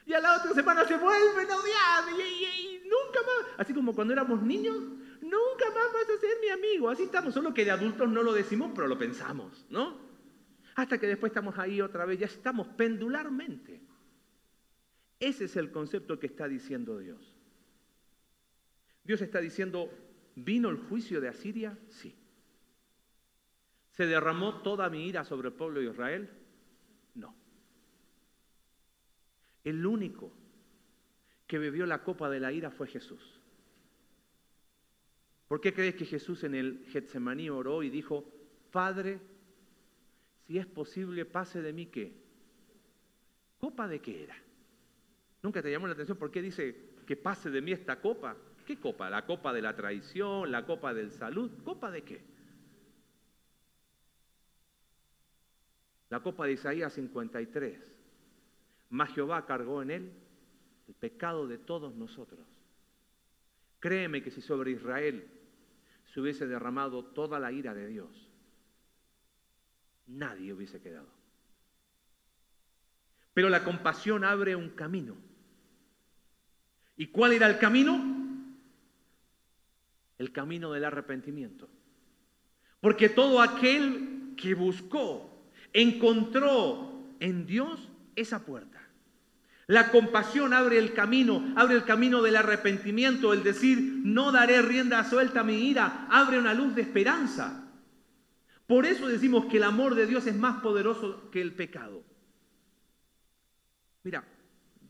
[0.05, 3.55] Y a la otra semana se vuelven a odiar y, nunca más.
[3.57, 6.91] Así como cuando éramos niños, nunca más vas a ser mi amigo.
[6.91, 9.97] Así estamos, solo que de adultos no lo decimos, pero lo pensamos, ¿no?
[10.75, 13.81] Hasta que después estamos ahí otra vez, ya estamos pendularmente.
[15.19, 17.35] Ese es el concepto que está diciendo Dios.
[19.03, 19.89] Dios está diciendo,
[20.35, 21.79] ¿vino el juicio de Asiria?
[21.89, 22.15] Sí.
[23.93, 26.43] ¿Se derramó toda mi ira sobre el pueblo de Israel?
[27.17, 27.35] No.
[29.67, 30.31] El único
[31.45, 33.41] que bebió la copa de la ira fue Jesús.
[35.49, 38.25] ¿Por qué crees que Jesús en el Getsemaní oró y dijo,
[38.71, 39.19] Padre,
[40.47, 42.13] si es posible, pase de mí qué?
[43.59, 44.37] ¿Copa de qué era?
[45.43, 48.37] Nunca te llamó la atención por qué dice que pase de mí esta copa.
[48.65, 49.11] ¿Qué copa?
[49.11, 50.53] ¿La copa de la traición?
[50.53, 51.51] ¿La copa del salud?
[51.65, 52.25] ¿Copa de qué?
[56.11, 57.96] La copa de Isaías 53.
[58.91, 60.13] Mas Jehová cargó en él
[60.89, 62.47] el pecado de todos nosotros.
[63.81, 65.29] Créeme que si sobre Israel
[66.13, 68.31] se hubiese derramado toda la ira de Dios,
[70.07, 71.09] nadie hubiese quedado.
[73.35, 75.15] Pero la compasión abre un camino.
[76.97, 78.03] ¿Y cuál era el camino?
[80.17, 81.69] El camino del arrepentimiento.
[82.81, 87.86] Porque todo aquel que buscó encontró en Dios
[88.17, 88.81] esa puerta.
[89.69, 95.05] La compasión abre el camino, abre el camino del arrepentimiento, el decir, no daré rienda
[95.05, 97.65] suelta a mi ira, abre una luz de esperanza.
[98.67, 102.03] Por eso decimos que el amor de Dios es más poderoso que el pecado.
[104.03, 104.25] Mira,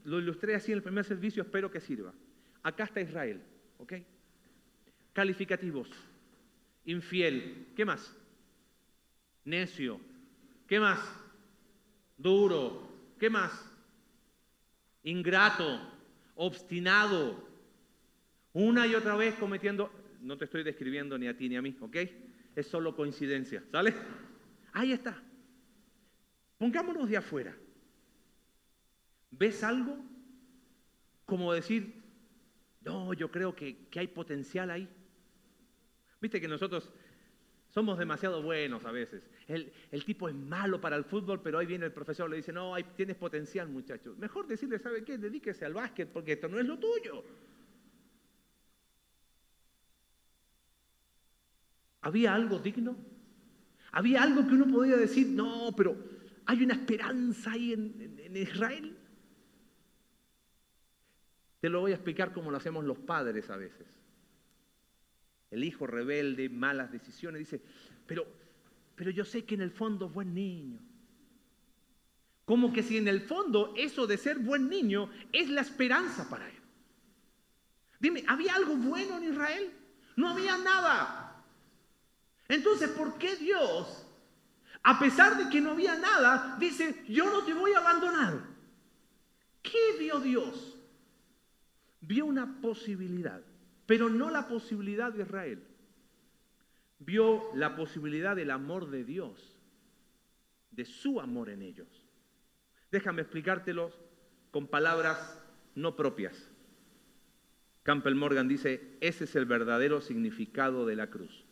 [0.04, 2.12] lo ilustré así en el primer servicio, espero que sirva.
[2.62, 3.42] Acá está Israel,
[3.78, 3.94] ¿ok?
[5.12, 5.88] Calificativos.
[6.84, 7.68] Infiel.
[7.74, 8.14] ¿Qué más?
[9.44, 10.00] Necio,
[10.66, 10.98] ¿Qué más?
[12.18, 12.85] Duro.
[13.18, 13.52] ¿Qué más?
[15.02, 15.80] Ingrato,
[16.34, 17.46] obstinado,
[18.52, 21.76] una y otra vez cometiendo, no te estoy describiendo ni a ti ni a mí,
[21.80, 21.96] ¿ok?
[22.54, 23.94] Es solo coincidencia, ¿sale?
[24.72, 25.22] Ahí está.
[26.58, 27.54] Pongámonos de afuera.
[29.30, 29.98] ¿Ves algo?
[31.24, 32.02] Como decir,
[32.82, 34.88] no, yo creo que, que hay potencial ahí.
[36.20, 36.90] Viste que nosotros
[37.70, 39.28] somos demasiado buenos a veces.
[39.46, 42.74] El, tipo es malo para el fútbol, pero ahí viene el profesor, le dice, no,
[42.74, 44.14] ahí tienes potencial, muchacho.
[44.18, 45.18] Mejor decirle, ¿sabe qué?
[45.18, 47.24] Dedíquese al básquet porque esto no es lo tuyo.
[52.02, 52.96] ¿Había algo digno?
[53.92, 55.96] ¿Había algo que uno podía decir, no, pero
[56.44, 58.96] hay una esperanza ahí en Israel?
[61.60, 63.86] Te lo voy a explicar como lo hacemos los padres a veces
[65.50, 67.60] el hijo rebelde, malas decisiones, dice,
[68.06, 68.26] pero,
[68.96, 70.80] pero yo sé que en el fondo es buen niño.
[72.44, 76.48] Como que si en el fondo eso de ser buen niño es la esperanza para
[76.48, 76.56] él.
[78.00, 79.72] Dime, ¿había algo bueno en Israel?
[80.16, 81.44] No había nada.
[82.48, 84.06] Entonces, ¿por qué Dios,
[84.82, 88.40] a pesar de que no había nada, dice, yo no te voy a abandonar?
[89.62, 90.76] ¿Qué vio Dios?
[92.00, 93.42] Vio una posibilidad
[93.86, 95.62] pero no la posibilidad de Israel.
[96.98, 99.56] Vio la posibilidad del amor de Dios,
[100.70, 101.88] de su amor en ellos.
[102.90, 103.92] Déjame explicártelo
[104.50, 105.42] con palabras
[105.74, 106.50] no propias.
[107.82, 111.44] Campbell Morgan dice, ese es el verdadero significado de la cruz.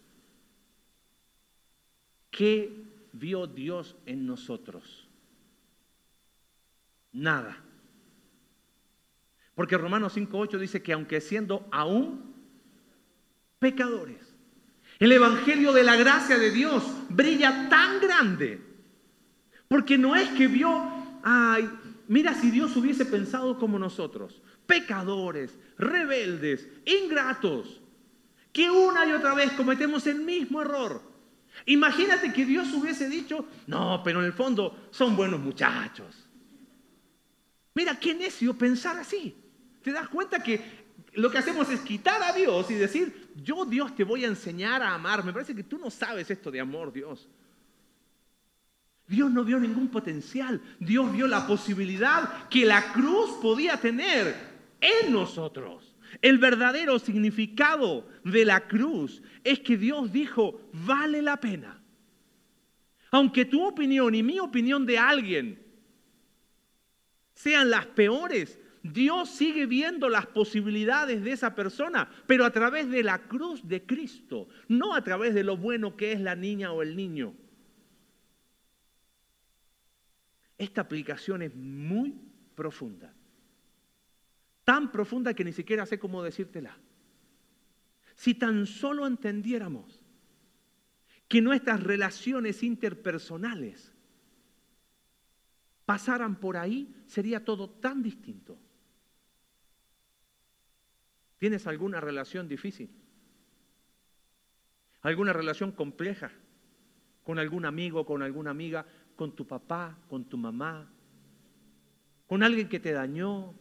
[2.31, 2.73] ¿Qué
[3.13, 5.09] vio Dios en nosotros?
[7.13, 7.57] Nada.
[9.55, 12.35] Porque Romanos 5.8 dice que aunque siendo aún
[13.61, 14.24] pecadores,
[14.99, 18.61] el Evangelio de la gracia de Dios brilla tan grande.
[19.69, 20.71] Porque no es que vio,
[21.23, 21.69] ay,
[22.09, 27.81] mira si Dios hubiese pensado como nosotros, pecadores, rebeldes, ingratos,
[28.53, 31.03] que una y otra vez cometemos el mismo error.
[31.67, 36.29] Imagínate que Dios hubiese dicho, no, pero en el fondo son buenos muchachos.
[37.75, 39.35] Mira, qué necio pensar así.
[39.83, 40.84] ¿Te das cuenta que
[41.15, 44.83] lo que hacemos es quitar a Dios y decir, yo Dios te voy a enseñar
[44.83, 45.25] a amar?
[45.25, 47.29] Me parece que tú no sabes esto de amor, Dios.
[49.07, 50.61] Dios no vio ningún potencial.
[50.81, 54.35] Dios vio la posibilidad que la cruz podía tener
[54.81, 55.95] en nosotros.
[56.23, 61.83] El verdadero significado de la cruz es que Dios dijo, vale la pena.
[63.11, 65.63] Aunque tu opinión y mi opinión de alguien
[67.35, 73.03] sean las peores, Dios sigue viendo las posibilidades de esa persona, pero a través de
[73.03, 76.83] la cruz de Cristo, no a través de lo bueno que es la niña o
[76.83, 77.35] el niño.
[80.59, 82.15] Esta aplicación es muy
[82.55, 83.15] profunda.
[84.65, 86.77] Tan profunda que ni siquiera sé cómo decírtela.
[88.15, 90.05] Si tan solo entendiéramos
[91.27, 93.95] que nuestras relaciones interpersonales
[95.87, 98.59] pasaran por ahí, sería todo tan distinto.
[101.39, 102.91] ¿Tienes alguna relación difícil?
[105.03, 106.31] ¿Alguna relación compleja?
[107.23, 108.87] ¿Con algún amigo, con alguna amiga?
[109.17, 110.91] ¿Con tu papá, con tu mamá?
[112.27, 113.55] ¿Con alguien que te dañó?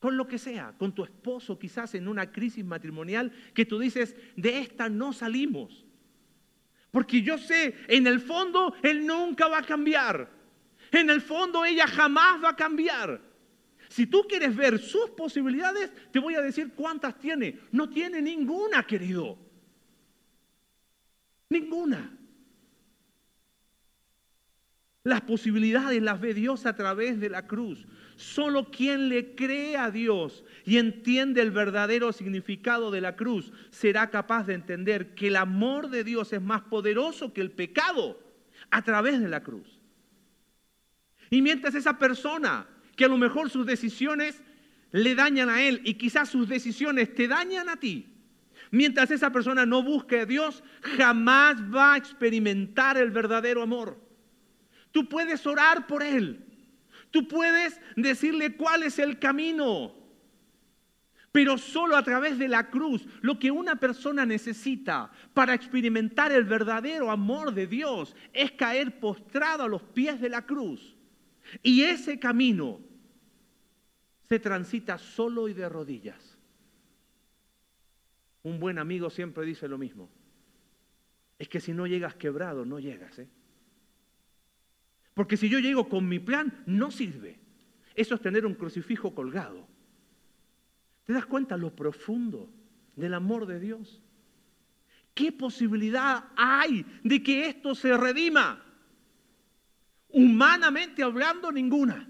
[0.00, 4.16] Con lo que sea, con tu esposo quizás en una crisis matrimonial que tú dices,
[4.36, 5.86] de esta no salimos.
[6.90, 10.28] Porque yo sé, en el fondo, él nunca va a cambiar.
[10.90, 13.31] En el fondo, ella jamás va a cambiar.
[13.92, 17.58] Si tú quieres ver sus posibilidades, te voy a decir cuántas tiene.
[17.72, 19.36] No tiene ninguna, querido.
[21.50, 22.18] Ninguna.
[25.04, 27.86] Las posibilidades las ve Dios a través de la cruz.
[28.16, 34.08] Solo quien le cree a Dios y entiende el verdadero significado de la cruz será
[34.08, 38.18] capaz de entender que el amor de Dios es más poderoso que el pecado
[38.70, 39.82] a través de la cruz.
[41.28, 44.42] Y mientras esa persona que a lo mejor sus decisiones
[44.90, 48.06] le dañan a él y quizás sus decisiones te dañan a ti.
[48.70, 50.62] Mientras esa persona no busque a Dios,
[50.96, 54.00] jamás va a experimentar el verdadero amor.
[54.92, 56.44] Tú puedes orar por él.
[57.10, 59.94] Tú puedes decirle cuál es el camino.
[61.32, 66.44] Pero solo a través de la cruz, lo que una persona necesita para experimentar el
[66.44, 70.91] verdadero amor de Dios es caer postrado a los pies de la cruz
[71.62, 72.80] y ese camino
[74.28, 76.38] se transita solo y de rodillas.
[78.44, 80.08] Un buen amigo siempre dice lo mismo.
[81.38, 83.18] Es que si no llegas quebrado, no llegas.
[83.18, 83.28] ¿eh?
[85.14, 87.38] Porque si yo llego con mi plan, no sirve.
[87.94, 89.66] Eso es tener un crucifijo colgado.
[91.04, 92.48] ¿Te das cuenta lo profundo
[92.96, 94.00] del amor de Dios?
[95.14, 98.64] ¿Qué posibilidad hay de que esto se redima?
[100.12, 102.08] Humanamente hablando, ninguna.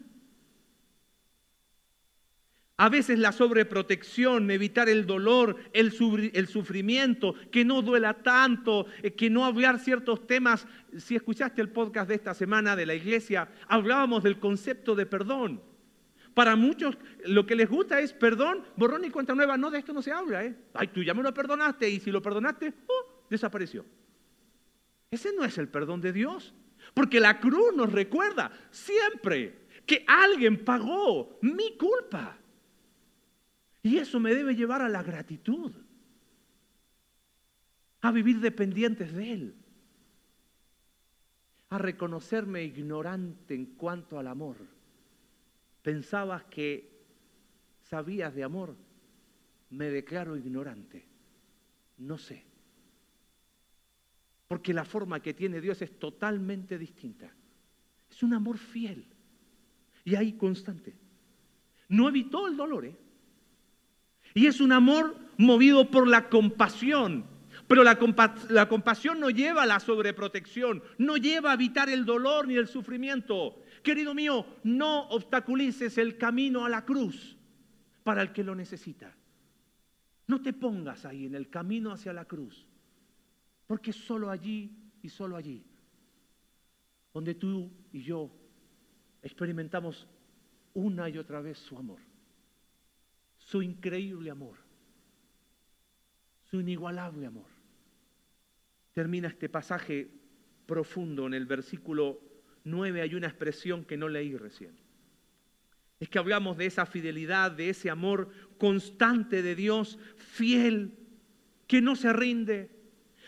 [2.83, 9.31] A veces la sobreprotección, evitar el dolor, el, sufrimiento, que no duela tanto, eh, que
[9.31, 10.67] no hablar ciertos temas.
[10.99, 15.63] Si escuchaste el podcast de esta semana de la iglesia, hablábamos del concepto de perdón.
[16.35, 19.57] Para muchos lo que les gusta es perdón, borrón y cuenta nueva.
[19.57, 20.45] No, de esto no se habla.
[20.45, 20.57] ¿eh?
[20.75, 23.85] Ay, tú ya me lo perdonaste y si lo perdonaste, oh, desapareció.
[25.09, 26.53] Ese no es el perdón de Dios.
[26.95, 32.39] Porque la cruz nos recuerda siempre que alguien pagó mi culpa.
[33.83, 35.73] Y eso me debe llevar a la gratitud,
[38.01, 39.55] a vivir dependientes de Él,
[41.71, 44.57] a reconocerme ignorante en cuanto al amor.
[45.83, 46.93] Pensabas que
[47.83, 48.77] sabías de amor,
[49.71, 51.05] me declaro ignorante,
[51.99, 52.52] no sé.
[54.53, 57.33] Porque la forma que tiene Dios es totalmente distinta.
[58.11, 59.03] Es un amor fiel
[60.05, 60.95] y ahí constante.
[61.89, 62.95] No evitó el dolor, ¿eh?
[64.35, 67.25] Y es un amor movido por la compasión.
[67.67, 67.99] Pero la,
[68.69, 73.57] compasión no lleva a la sobreprotección, no lleva a evitar el dolor ni el sufrimiento.
[73.83, 77.39] Querido mío, no obstaculices el camino a la cruz
[78.05, 79.17] para el que lo necesita.
[80.27, 82.67] No te pongas ahí en el camino hacia la cruz,
[83.73, 84.71] porque solo allí
[85.01, 85.65] y solo allí,
[87.15, 88.31] donde tú y yo
[89.23, 90.07] experimentamos
[90.75, 91.99] una y otra vez su amor
[93.53, 94.57] su increíble amor,
[96.45, 97.47] su inigualable amor.
[98.93, 100.09] Termina este pasaje
[100.67, 102.21] profundo en el versículo
[102.65, 104.73] 9, hay una expresión que no leí recién.
[105.99, 110.95] Es que hablamos de esa fidelidad, de ese amor constante de Dios, fiel,
[111.67, 112.71] que no se rinde.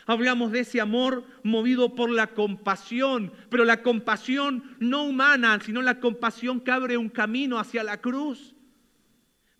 [0.05, 5.99] Hablamos de ese amor movido por la compasión, pero la compasión no humana, sino la
[5.99, 8.55] compasión que abre un camino hacia la cruz.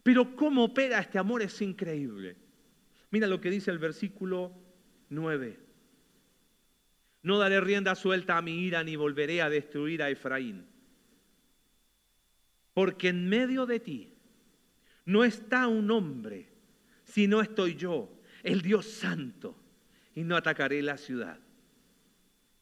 [0.04, 2.38] Pero cómo opera este amor es increíble.
[3.10, 4.54] Mira lo que dice el versículo
[5.10, 5.60] 9.
[7.24, 10.68] No daré rienda suelta a mi ira ni volveré a destruir a Efraín.
[12.76, 14.14] Porque en medio de ti
[15.06, 16.50] no está un hombre,
[17.04, 18.12] sino estoy yo,
[18.44, 19.58] el Dios santo,
[20.16, 21.40] y no atacaré la ciudad.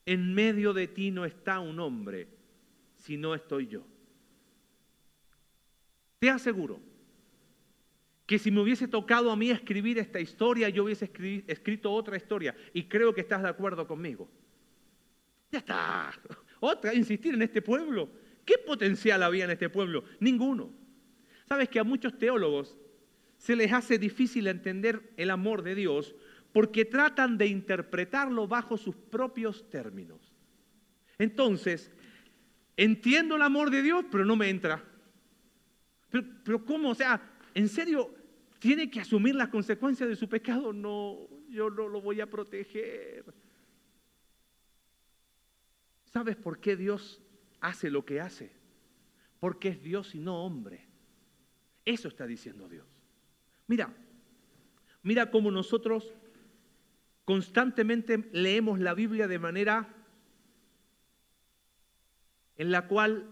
[0.06, 2.28] En medio de ti no está un hombre,
[2.98, 3.86] sino estoy yo.
[6.20, 6.80] Te aseguro
[8.26, 11.10] que si me hubiese tocado a mí escribir esta historia, yo hubiese
[11.48, 12.56] escrito otra historia.
[12.74, 14.30] Y creo que estás de acuerdo conmigo.
[15.52, 16.12] Ya está.
[16.60, 18.10] Otra, insistir en este pueblo.
[18.46, 20.04] ¿Qué potencial había en este pueblo?
[20.20, 20.72] Ninguno.
[21.48, 22.78] Sabes que a muchos teólogos
[23.38, 26.16] se les hace difícil entender el amor de Dios
[26.54, 30.32] porque tratan de interpretarlo bajo sus propios términos.
[31.18, 31.92] Entonces,
[32.78, 34.82] entiendo el amor de Dios, pero no me entra.
[36.10, 36.92] Pero, pero ¿cómo?
[36.92, 38.14] O sea, ¿En serio
[38.60, 40.74] tiene que asumir las consecuencias de su pecado?
[40.74, 43.26] No, yo no lo voy a proteger.
[46.06, 47.22] ¿Sabes por qué Dios
[47.60, 48.52] hace lo que hace?
[49.40, 50.88] Porque es Dios y no hombre.
[51.86, 52.88] Eso está diciendo Dios.
[53.68, 53.94] Mira,
[55.02, 56.14] mira cómo nosotros
[57.26, 59.88] constantemente leemos la Biblia de manera
[62.58, 63.30] en la cual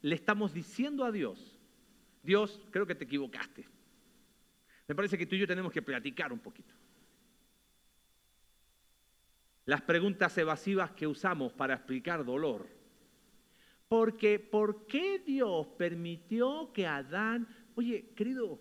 [0.00, 1.58] le estamos diciendo a Dios,
[2.22, 3.66] Dios, creo que te equivocaste.
[4.88, 6.74] Me parece que tú y yo tenemos que platicar un poquito.
[9.64, 12.68] Las preguntas evasivas que usamos para explicar dolor.
[13.88, 17.46] Porque, ¿por qué Dios permitió que Adán...
[17.74, 18.58] Oye, querido,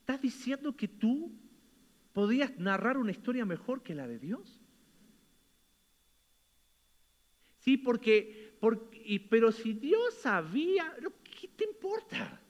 [0.00, 1.32] ¿estás diciendo que tú
[2.14, 4.62] podías narrar una historia mejor que la de Dios?
[7.58, 10.94] Sí, porque, porque pero si Dios sabía,
[11.38, 12.40] ¿qué te importa?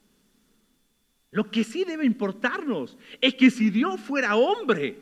[1.31, 5.01] Lo que sí debe importarnos es que si Dios fuera hombre,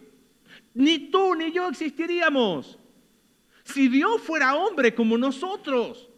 [0.73, 2.79] ni tú ni yo existiríamos.
[3.65, 6.09] Si Dios fuera hombre como nosotros,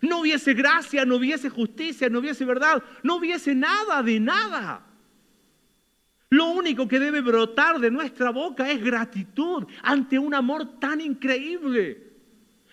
[0.00, 4.85] no hubiese gracia, no hubiese justicia, no hubiese verdad, no hubiese nada de nada.
[6.30, 12.12] Lo único que debe brotar de nuestra boca es gratitud ante un amor tan increíble.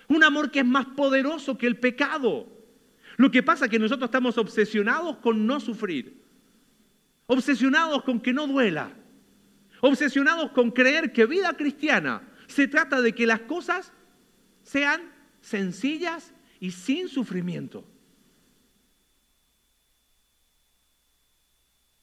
[0.07, 2.47] Un amor que es más poderoso que el pecado.
[3.17, 6.23] Lo que pasa es que nosotros estamos obsesionados con no sufrir
[7.25, 8.91] obsesionados con que no duela,
[9.81, 13.91] obsesionados con creer que vida cristiana se trata de que las cosas
[14.63, 15.01] sean
[15.41, 17.85] sencillas y sin sufrimiento.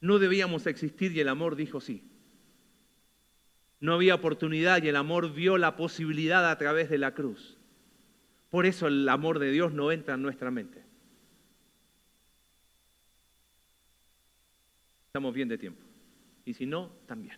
[0.01, 2.03] No debíamos existir y el amor dijo sí.
[3.79, 7.57] No había oportunidad y el amor vio la posibilidad a través de la cruz.
[8.49, 10.83] Por eso el amor de Dios no entra en nuestra mente.
[15.05, 15.81] Estamos bien de tiempo.
[16.45, 17.37] Y si no, también.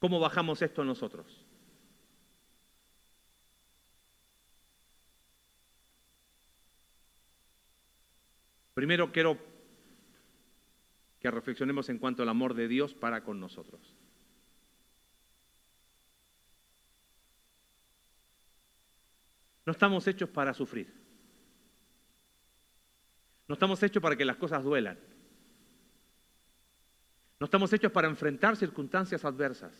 [0.00, 1.46] ¿Cómo bajamos esto nosotros?
[8.74, 9.49] Primero quiero
[11.20, 13.94] que reflexionemos en cuanto al amor de Dios para con nosotros.
[19.66, 20.92] No estamos hechos para sufrir.
[23.46, 24.98] No estamos hechos para que las cosas duelan.
[27.38, 29.72] No estamos hechos para enfrentar circunstancias adversas.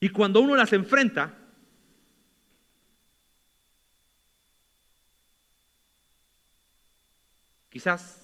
[0.00, 1.38] Y cuando uno las enfrenta,
[7.70, 8.23] quizás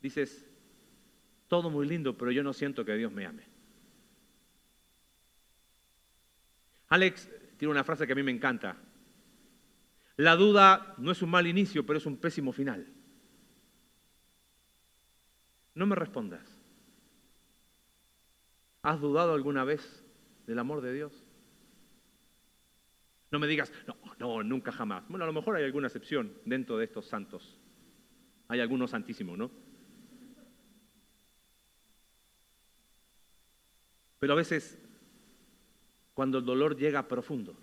[0.00, 0.46] dices,
[1.48, 3.44] todo muy lindo, pero yo no siento que Dios me ame.
[6.88, 8.76] Alex tiene una frase que a mí me encanta.
[10.16, 12.86] La duda no es un mal inicio, pero es un pésimo final.
[15.74, 16.44] No me respondas.
[18.82, 20.04] ¿Has dudado alguna vez
[20.46, 21.12] del amor de Dios?
[23.30, 25.06] No me digas, no, no, nunca jamás.
[25.08, 27.58] Bueno, a lo mejor hay alguna excepción dentro de estos santos.
[28.48, 29.50] Hay algunos santísimos, ¿no?
[34.20, 34.78] Pero a veces
[36.14, 37.56] cuando el dolor llega profundo.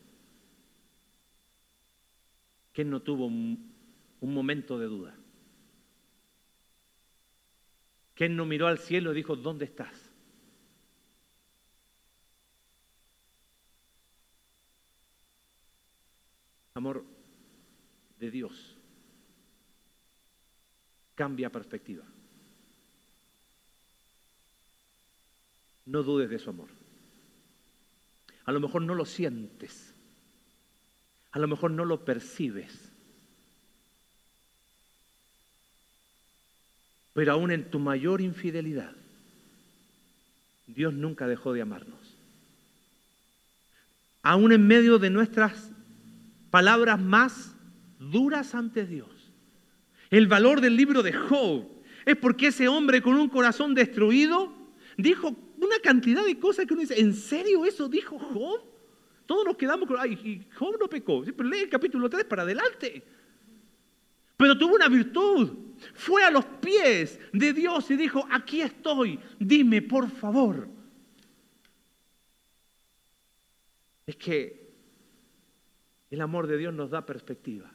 [2.74, 3.74] ¿Quién no tuvo un,
[4.22, 5.16] momento de duda?
[8.16, 10.12] ¿Quién no miró al cielo y dijo, ¿dónde estás?
[16.74, 17.06] Amor
[18.20, 18.76] de Dios
[21.14, 22.06] cambia perspectiva.
[25.88, 26.68] No dudes de su amor.
[28.46, 29.94] A lo mejor no lo sientes.
[31.32, 32.92] A lo mejor no lo percibes.
[37.14, 38.92] Pero aún en tu mayor infidelidad,
[40.68, 42.16] Dios nunca dejó de amarnos.
[44.22, 45.72] Aún en medio de nuestras
[46.52, 47.56] palabras más
[48.00, 49.10] duras ante Dios.
[50.10, 51.66] El valor del libro de Job
[52.06, 54.54] es porque ese hombre con un corazón destruido
[54.98, 55.36] dijo
[55.68, 58.62] una cantidad de cosas que uno dice, ¿en serio eso dijo Job?
[59.26, 61.24] Todos nos quedamos con, ay, Job no pecó.
[61.24, 63.04] Pero lee el capítulo 3 para adelante.
[64.38, 65.52] Pero tuvo una virtud.
[65.94, 70.70] Fue a los pies de Dios y dijo, aquí estoy, dime por favor.
[74.06, 74.72] Es que
[76.10, 77.70] el amor de Dios nos da perspectiva.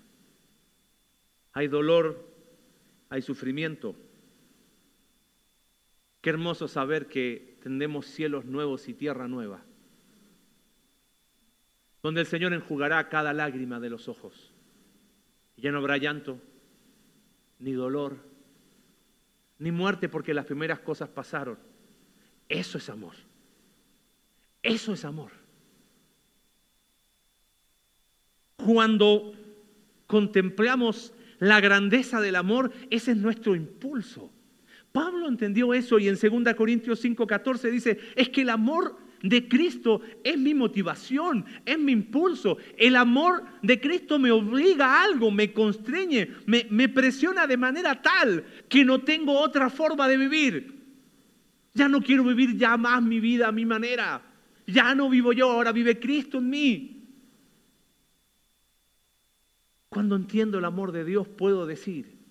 [1.53, 2.27] Hay dolor,
[3.11, 3.95] hay sufrimiento.
[6.23, 9.63] Qué hermoso saber que tendremos cielos nuevos y tierra nueva,
[12.03, 14.53] donde el Señor enjugará cada lágrima de los ojos.
[15.57, 16.41] Y ya no habrá llanto,
[17.61, 18.17] ni dolor,
[19.59, 21.57] ni muerte, porque las primeras cosas pasaron.
[22.49, 23.15] Eso es amor.
[24.61, 25.31] Eso es amor.
[28.57, 29.35] Cuando
[30.09, 34.33] contemplamos la grandeza del amor, ese es nuestro impulso.
[34.93, 40.03] Pablo entendió eso y en 2 Corintios 5:14 dice, es que el amor de Cristo
[40.23, 42.59] es mi motivación, es mi impulso.
[42.77, 48.03] El amor de Cristo me obliga a algo, me constreñe, me, me presiona de manera
[48.03, 50.83] tal que no tengo otra forma de vivir.
[51.75, 54.23] Ya no quiero vivir ya más mi vida a mi manera.
[54.67, 56.99] Ya no vivo yo, ahora vive Cristo en mí.
[59.89, 62.22] Cuando entiendo el amor de Dios puedo decir,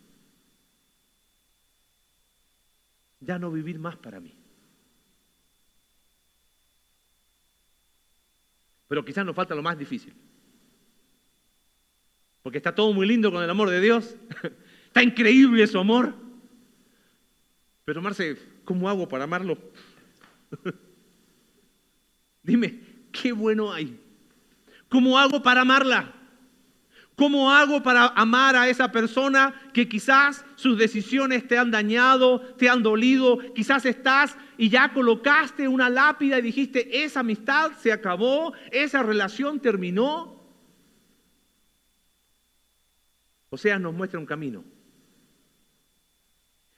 [3.32, 4.36] ya no vivir más para mí.
[8.90, 10.14] Pero quizás nos falta lo más difícil.
[12.44, 14.18] Porque está todo muy lindo con el amor de Dios.
[14.88, 16.14] Está increíble su amor.
[17.86, 19.58] Pero Marce, ¿cómo hago para amarlo?
[22.44, 22.82] Dime,
[23.14, 23.98] ¿qué bueno hay?
[24.90, 26.14] ¿Cómo hago para amarla?
[27.22, 32.68] ¿Cómo hago para amar a esa persona que quizás sus decisiones te han dañado, te
[32.68, 33.38] han dolido?
[33.54, 39.60] Quizás estás y ya colocaste una lápida y dijiste, esa amistad se acabó, esa relación
[39.60, 40.42] terminó.
[43.52, 44.64] O sea, nos muestra un camino.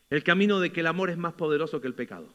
[0.10, 2.28] El camino de que el amor es más poderoso que el pecado.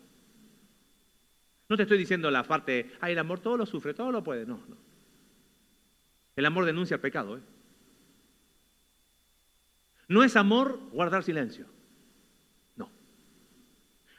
[1.69, 4.47] No te estoy diciendo la parte, ay, el amor todo lo sufre, todo lo puede.
[4.47, 4.79] No, no.
[6.37, 7.37] El amor denuncia el pecado.
[7.37, 7.58] ¿eh?
[10.09, 11.67] No es amor guardar silencio.
[12.77, 12.91] No.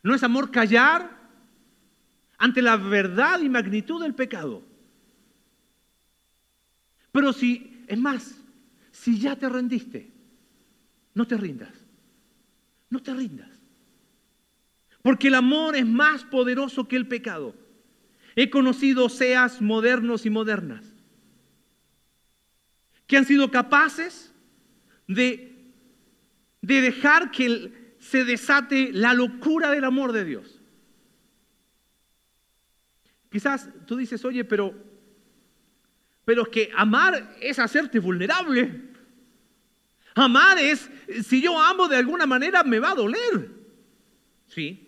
[0.04, 1.18] No es amor callar
[2.38, 4.64] ante la verdad y magnitud del pecado.
[7.12, 8.40] Pero si, es más,
[8.92, 10.12] si ya te rendiste,
[11.14, 11.74] no te rindas.
[12.90, 13.50] No te rindas.
[15.02, 17.56] Porque el amor es más poderoso que el pecado.
[18.36, 20.86] He conocido seas modernos y modernas
[23.10, 24.32] que han sido capaces
[25.08, 25.49] de,
[26.70, 30.62] de dejar que se desate la locura del amor de Dios.
[33.32, 34.76] Quizás tú dices, oye, pero,
[36.26, 38.84] pero es que amar es hacerte vulnerable.
[40.14, 40.90] Amar es,
[41.26, 43.50] si yo amo de alguna manera, me va a doler.
[44.46, 44.88] Sí,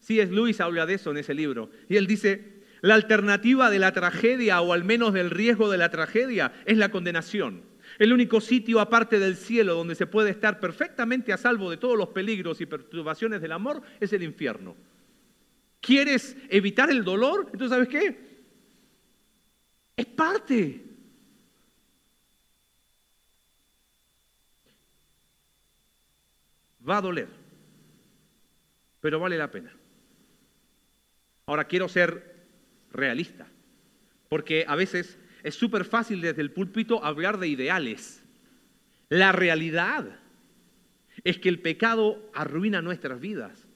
[0.00, 1.70] sí es Luis habla de eso en ese libro.
[1.88, 5.90] Y él dice, la alternativa de la tragedia, o al menos del riesgo de la
[5.90, 7.69] tragedia, es la condenación.
[8.00, 11.98] El único sitio aparte del cielo donde se puede estar perfectamente a salvo de todos
[11.98, 14.74] los peligros y perturbaciones del amor es el infierno.
[15.82, 17.50] ¿Quieres evitar el dolor?
[17.52, 18.46] Entonces, ¿sabes qué?
[19.98, 20.82] Es parte.
[26.88, 27.28] Va a doler,
[29.02, 29.76] pero vale la pena.
[31.44, 32.46] Ahora quiero ser
[32.92, 33.46] realista.
[34.30, 38.22] Porque a veces es súper fácil desde el púlpito hablar de ideales.
[39.08, 40.20] La realidad
[41.24, 43.66] es que el pecado arruina nuestras vidas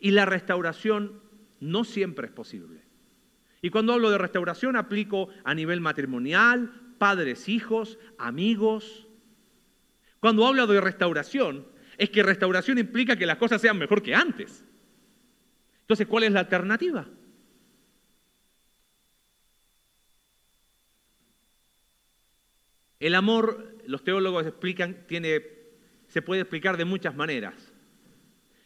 [0.00, 1.22] y la restauración
[1.60, 2.82] no siempre es posible.
[3.62, 9.06] Y cuando hablo de restauración aplico a nivel matrimonial, padres, hijos, amigos.
[10.20, 14.64] Cuando hablo de restauración, es que restauración implica que las cosas sean mejor que antes.
[15.80, 17.08] Entonces, ¿cuál es la alternativa?
[23.00, 25.42] El amor, los teólogos explican, tiene,
[26.08, 27.72] se puede explicar de muchas maneras.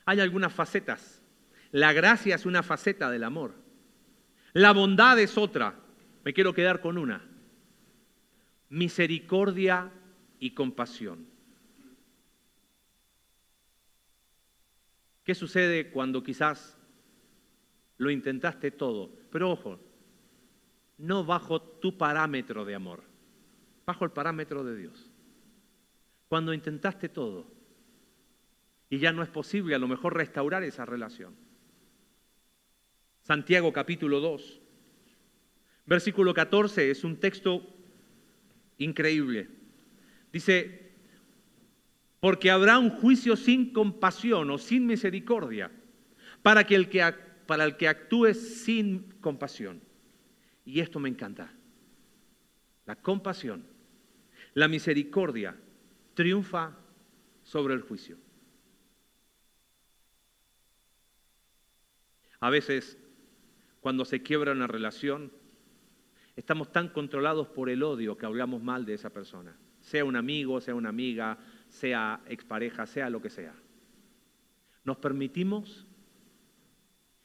[0.06, 1.22] Hay algunas facetas.
[1.70, 3.54] La gracia es una faceta del amor.
[4.52, 5.78] La bondad es otra.
[6.24, 7.22] Me quiero quedar con una.
[8.70, 9.90] Misericordia
[10.38, 11.26] y compasión.
[15.24, 16.76] ¿Qué sucede cuando quizás
[17.98, 19.10] lo intentaste todo?
[19.30, 19.78] Pero ojo,
[20.98, 23.11] no bajo tu parámetro de amor
[23.86, 25.10] bajo el parámetro de Dios.
[26.28, 27.46] Cuando intentaste todo
[28.88, 31.34] y ya no es posible a lo mejor restaurar esa relación.
[33.22, 34.60] Santiago capítulo 2,
[35.86, 37.62] versículo 14 es un texto
[38.78, 39.48] increíble.
[40.32, 40.92] Dice,
[42.20, 45.70] porque habrá un juicio sin compasión o sin misericordia
[46.42, 47.02] para, que el que,
[47.46, 49.80] para el que actúe sin compasión.
[50.64, 51.52] Y esto me encanta.
[52.86, 53.71] La compasión
[54.54, 55.56] la misericordia
[56.14, 56.76] triunfa
[57.42, 58.16] sobre el juicio.
[62.40, 62.98] A veces,
[63.80, 65.32] cuando se quiebra una relación,
[66.36, 70.60] estamos tan controlados por el odio que hablamos mal de esa persona, sea un amigo,
[70.60, 71.38] sea una amiga,
[71.68, 73.54] sea expareja, sea lo que sea.
[74.84, 75.86] Nos permitimos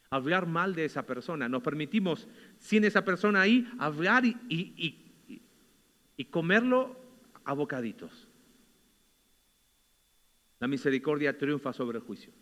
[0.09, 2.27] hablar mal de esa persona, nos permitimos,
[2.59, 5.43] sin esa persona ahí, hablar y, y,
[6.15, 7.06] y comerlo
[7.47, 8.27] a bocaditos.
[10.59, 12.33] La misericordia triunfa sobre el juicio.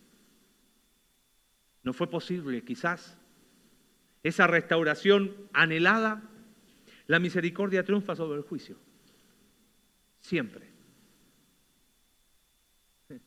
[1.84, 3.16] No fue posible, quizás,
[4.24, 6.28] esa restauración anhelada,
[7.06, 8.80] la misericordia triunfa sobre el juicio.
[10.22, 10.72] Siempre.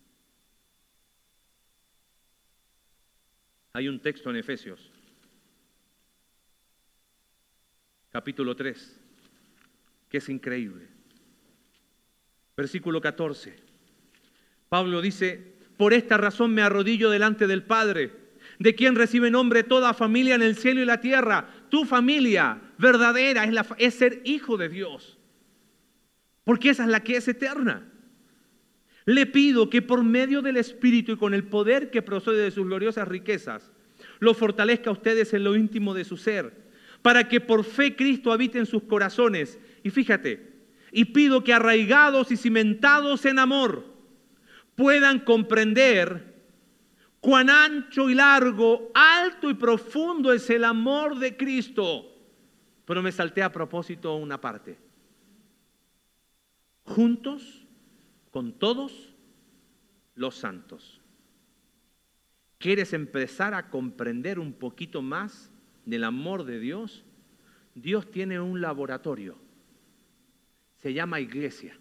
[3.72, 4.90] Hay un texto en Efesios,
[8.10, 9.00] capítulo 3,
[10.08, 10.97] que es increíble.
[12.58, 13.54] Versículo 14.
[14.68, 18.10] Pablo dice, por esta razón me arrodillo delante del Padre,
[18.58, 21.48] de quien recibe nombre toda familia en el cielo y la tierra.
[21.68, 25.16] Tu familia verdadera es, la, es ser hijo de Dios,
[26.42, 27.86] porque esa es la que es eterna.
[29.04, 32.66] Le pido que por medio del Espíritu y con el poder que procede de sus
[32.66, 33.70] gloriosas riquezas,
[34.18, 36.52] lo fortalezca a ustedes en lo íntimo de su ser,
[37.02, 39.60] para que por fe Cristo habite en sus corazones.
[39.84, 40.57] Y fíjate,
[40.92, 43.84] y pido que arraigados y cimentados en amor
[44.74, 46.36] puedan comprender
[47.20, 52.04] cuán ancho y largo, alto y profundo es el amor de Cristo.
[52.84, 54.78] Pero me salté a propósito una parte.
[56.84, 57.66] Juntos
[58.30, 59.14] con todos
[60.14, 61.00] los santos.
[62.58, 65.50] ¿Quieres empezar a comprender un poquito más
[65.84, 67.04] del amor de Dios?
[67.74, 69.47] Dios tiene un laboratorio
[70.78, 71.76] se llama iglesia.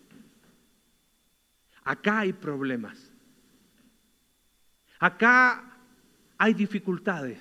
[1.83, 3.13] Acá hay problemas.
[4.99, 5.77] Acá
[6.37, 7.39] hay dificultades.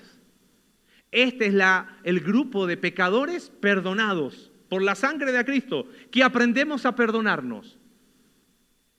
[1.11, 6.85] Este es la, el grupo de pecadores perdonados por la sangre de Cristo, que aprendemos
[6.85, 7.79] a perdonarnos.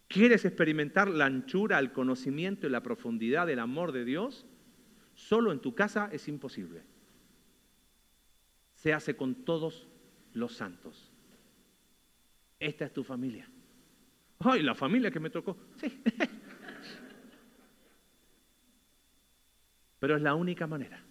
[0.09, 4.46] ¿Quieres experimentar la anchura, el conocimiento y la profundidad del amor de Dios?
[5.14, 6.82] Solo en tu casa es imposible.
[8.74, 9.86] Se hace con todos
[10.32, 11.07] los santos.
[12.59, 13.48] Esta es tu familia.
[14.40, 15.56] ¡Ay, la familia que me tocó!
[15.76, 16.02] Sí.
[19.98, 21.02] Pero es la única manera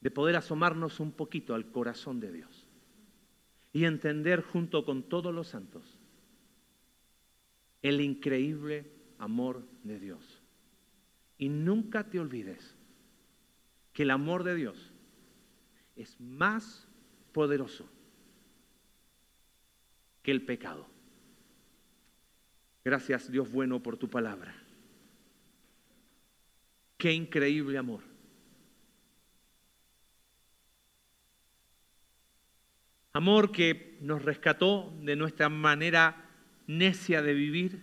[0.00, 2.66] de poder asomarnos un poquito al corazón de Dios
[3.72, 5.96] y entender junto con todos los santos
[7.82, 10.42] el increíble amor de Dios.
[11.38, 12.76] Y nunca te olvides
[13.92, 14.92] que el amor de Dios
[15.96, 16.88] es más
[17.32, 17.88] poderoso
[20.26, 20.88] que el pecado.
[22.84, 24.56] Gracias Dios bueno por tu palabra.
[26.98, 28.02] Qué increíble amor.
[33.12, 36.28] Amor que nos rescató de nuestra manera
[36.66, 37.82] necia de vivir.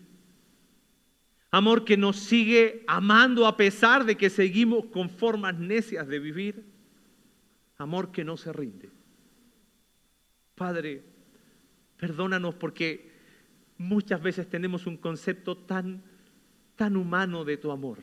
[1.50, 6.66] Amor que nos sigue amando a pesar de que seguimos con formas necias de vivir.
[7.78, 8.90] Amor que no se rinde.
[10.56, 11.13] Padre,
[12.04, 13.14] perdónanos porque
[13.78, 16.04] muchas veces tenemos un concepto tan,
[16.76, 18.00] tan humano de tu amor,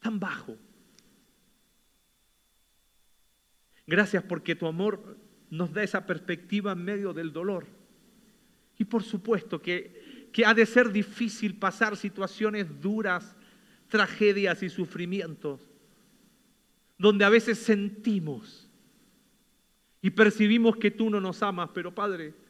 [0.00, 0.56] tan bajo.
[3.86, 5.18] Gracias porque tu amor
[5.50, 7.66] nos da esa perspectiva en medio del dolor.
[8.78, 13.36] Y por supuesto que, que ha de ser difícil pasar situaciones duras,
[13.88, 15.60] tragedias y sufrimientos,
[16.96, 18.66] donde a veces sentimos
[20.00, 22.47] y percibimos que tú no nos amas, pero Padre,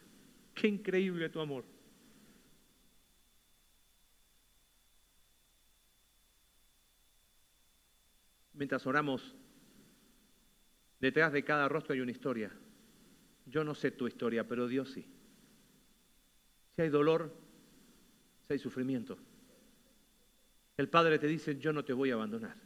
[0.59, 1.63] qué increíble tu amor.
[8.53, 9.35] Mientras oramos,
[10.99, 12.51] detrás de cada rostro hay una historia.
[13.45, 15.05] Yo no sé tu historia, pero Dios sí.
[16.75, 17.33] Si hay dolor,
[18.47, 19.17] si hay sufrimiento,
[20.75, 22.57] el Padre te dice, yo no te voy a abandonar.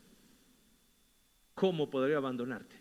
[1.54, 2.76] ¿Cómo podría abandonarte?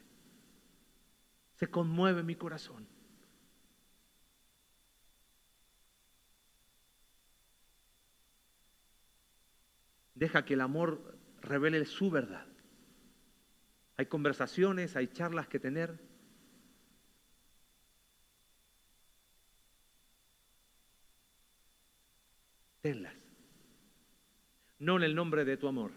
[1.56, 2.86] Se conmueve mi corazón.
[10.22, 12.46] Deja que el amor revele su verdad.
[13.96, 15.98] Hay conversaciones, hay charlas que tener.
[22.82, 23.14] tenlas.
[24.78, 25.90] No en el nombre de tu amor,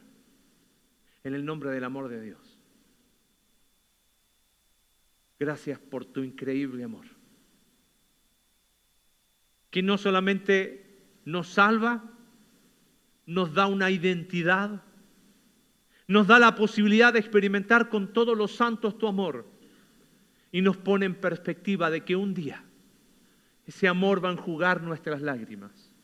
[1.23, 2.59] en el nombre del amor de Dios.
[5.38, 7.05] Gracias por tu increíble amor.
[9.69, 12.14] Que no solamente nos salva,
[13.26, 14.82] nos da una identidad,
[16.07, 19.45] nos da la posibilidad de experimentar con todos los santos tu amor
[20.51, 22.63] y nos pone en perspectiva de que un día
[23.65, 25.95] ese amor va a enjugar nuestras lágrimas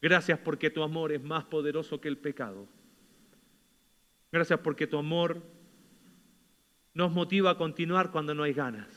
[0.00, 2.66] Gracias porque tu amor es más poderoso que el pecado.
[4.32, 5.42] Gracias porque tu amor
[6.94, 8.88] nos motiva a continuar cuando no hay ganas.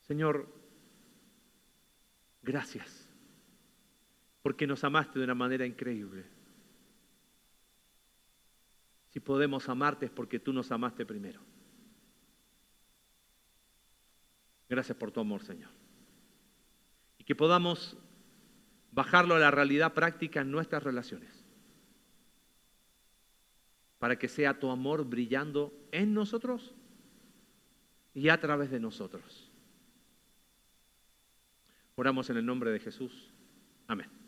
[0.00, 0.48] Señor,
[2.42, 3.01] gracias
[4.42, 6.24] porque nos amaste de una manera increíble.
[9.10, 11.40] Si podemos amarte es porque tú nos amaste primero.
[14.68, 15.70] Gracias por tu amor, Señor.
[17.18, 17.96] Y que podamos
[18.90, 21.44] bajarlo a la realidad práctica en nuestras relaciones.
[23.98, 26.74] Para que sea tu amor brillando en nosotros
[28.14, 29.50] y a través de nosotros.
[31.94, 33.30] Oramos en el nombre de Jesús.
[33.86, 34.21] Amén.